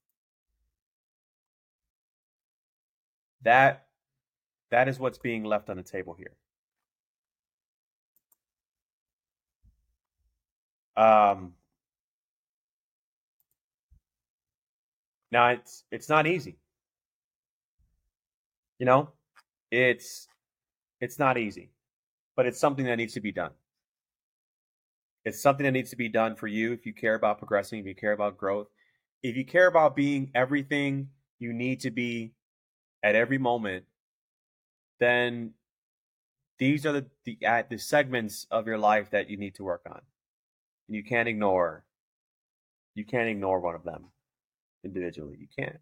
[3.43, 3.87] That
[4.71, 6.33] that is what's being left on the table here.
[10.97, 11.55] Um,
[15.31, 16.57] now it's it's not easy.
[18.79, 19.11] You know,
[19.71, 20.29] it's
[21.01, 21.71] it's not easy,
[22.37, 23.53] but it's something that needs to be done.
[25.25, 27.87] It's something that needs to be done for you if you care about progressing, if
[27.87, 28.69] you care about growth,
[29.23, 31.09] if you care about being everything
[31.39, 32.33] you need to be
[33.03, 33.85] at every moment,
[35.01, 35.53] then
[36.59, 39.83] these are the the, uh, the segments of your life that you need to work
[39.87, 40.01] on.
[40.89, 41.85] And you can't ignore
[42.95, 44.07] you can't ignore one of them
[44.85, 45.37] individually.
[45.39, 45.79] You can't.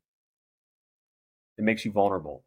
[1.58, 2.44] It makes you vulnerable.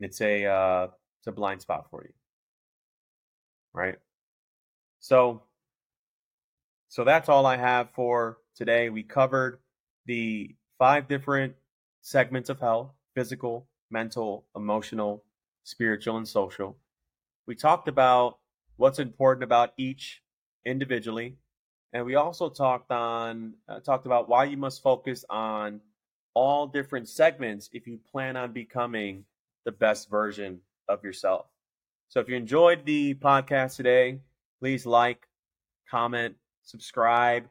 [0.00, 0.88] It's a uh,
[1.20, 2.12] it's a blind spot for you.
[3.72, 3.96] Right?
[5.06, 5.42] So,
[6.88, 8.88] so that's all I have for today.
[8.88, 9.60] We covered
[10.04, 11.54] the five different
[12.00, 15.22] segments of health physical, mental, emotional,
[15.62, 16.76] spiritual, and social.
[17.46, 18.38] We talked about
[18.78, 20.22] what's important about each
[20.64, 21.36] individually.
[21.92, 25.82] And we also talked on uh, talked about why you must focus on
[26.34, 29.24] all different segments if you plan on becoming
[29.64, 31.46] the best version of yourself.
[32.08, 34.18] So if you enjoyed the podcast today,
[34.60, 35.28] Please like,
[35.90, 37.48] comment, subscribe.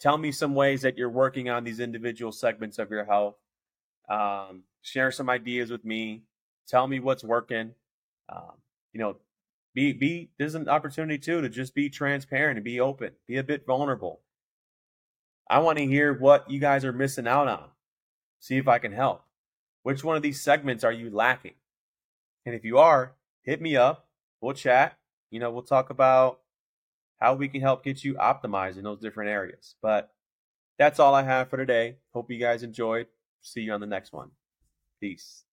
[0.00, 3.36] Tell me some ways that you're working on these individual segments of your health.
[4.08, 6.22] Um, share some ideas with me.
[6.66, 7.72] Tell me what's working.
[8.28, 8.52] Um,
[8.92, 9.16] you know,
[9.74, 10.30] be be.
[10.38, 13.12] There's an opportunity too to just be transparent and be open.
[13.26, 14.20] Be a bit vulnerable.
[15.48, 17.68] I want to hear what you guys are missing out on.
[18.40, 19.24] See if I can help.
[19.82, 21.54] Which one of these segments are you lacking?
[22.46, 24.06] And if you are, hit me up.
[24.40, 24.96] We'll chat
[25.30, 26.40] you know, we'll talk about
[27.20, 29.74] how we can help get you optimized in those different areas.
[29.82, 30.12] But
[30.78, 31.96] that's all I have for today.
[32.12, 33.06] Hope you guys enjoyed.
[33.42, 34.30] See you on the next one.
[35.00, 35.44] Peace.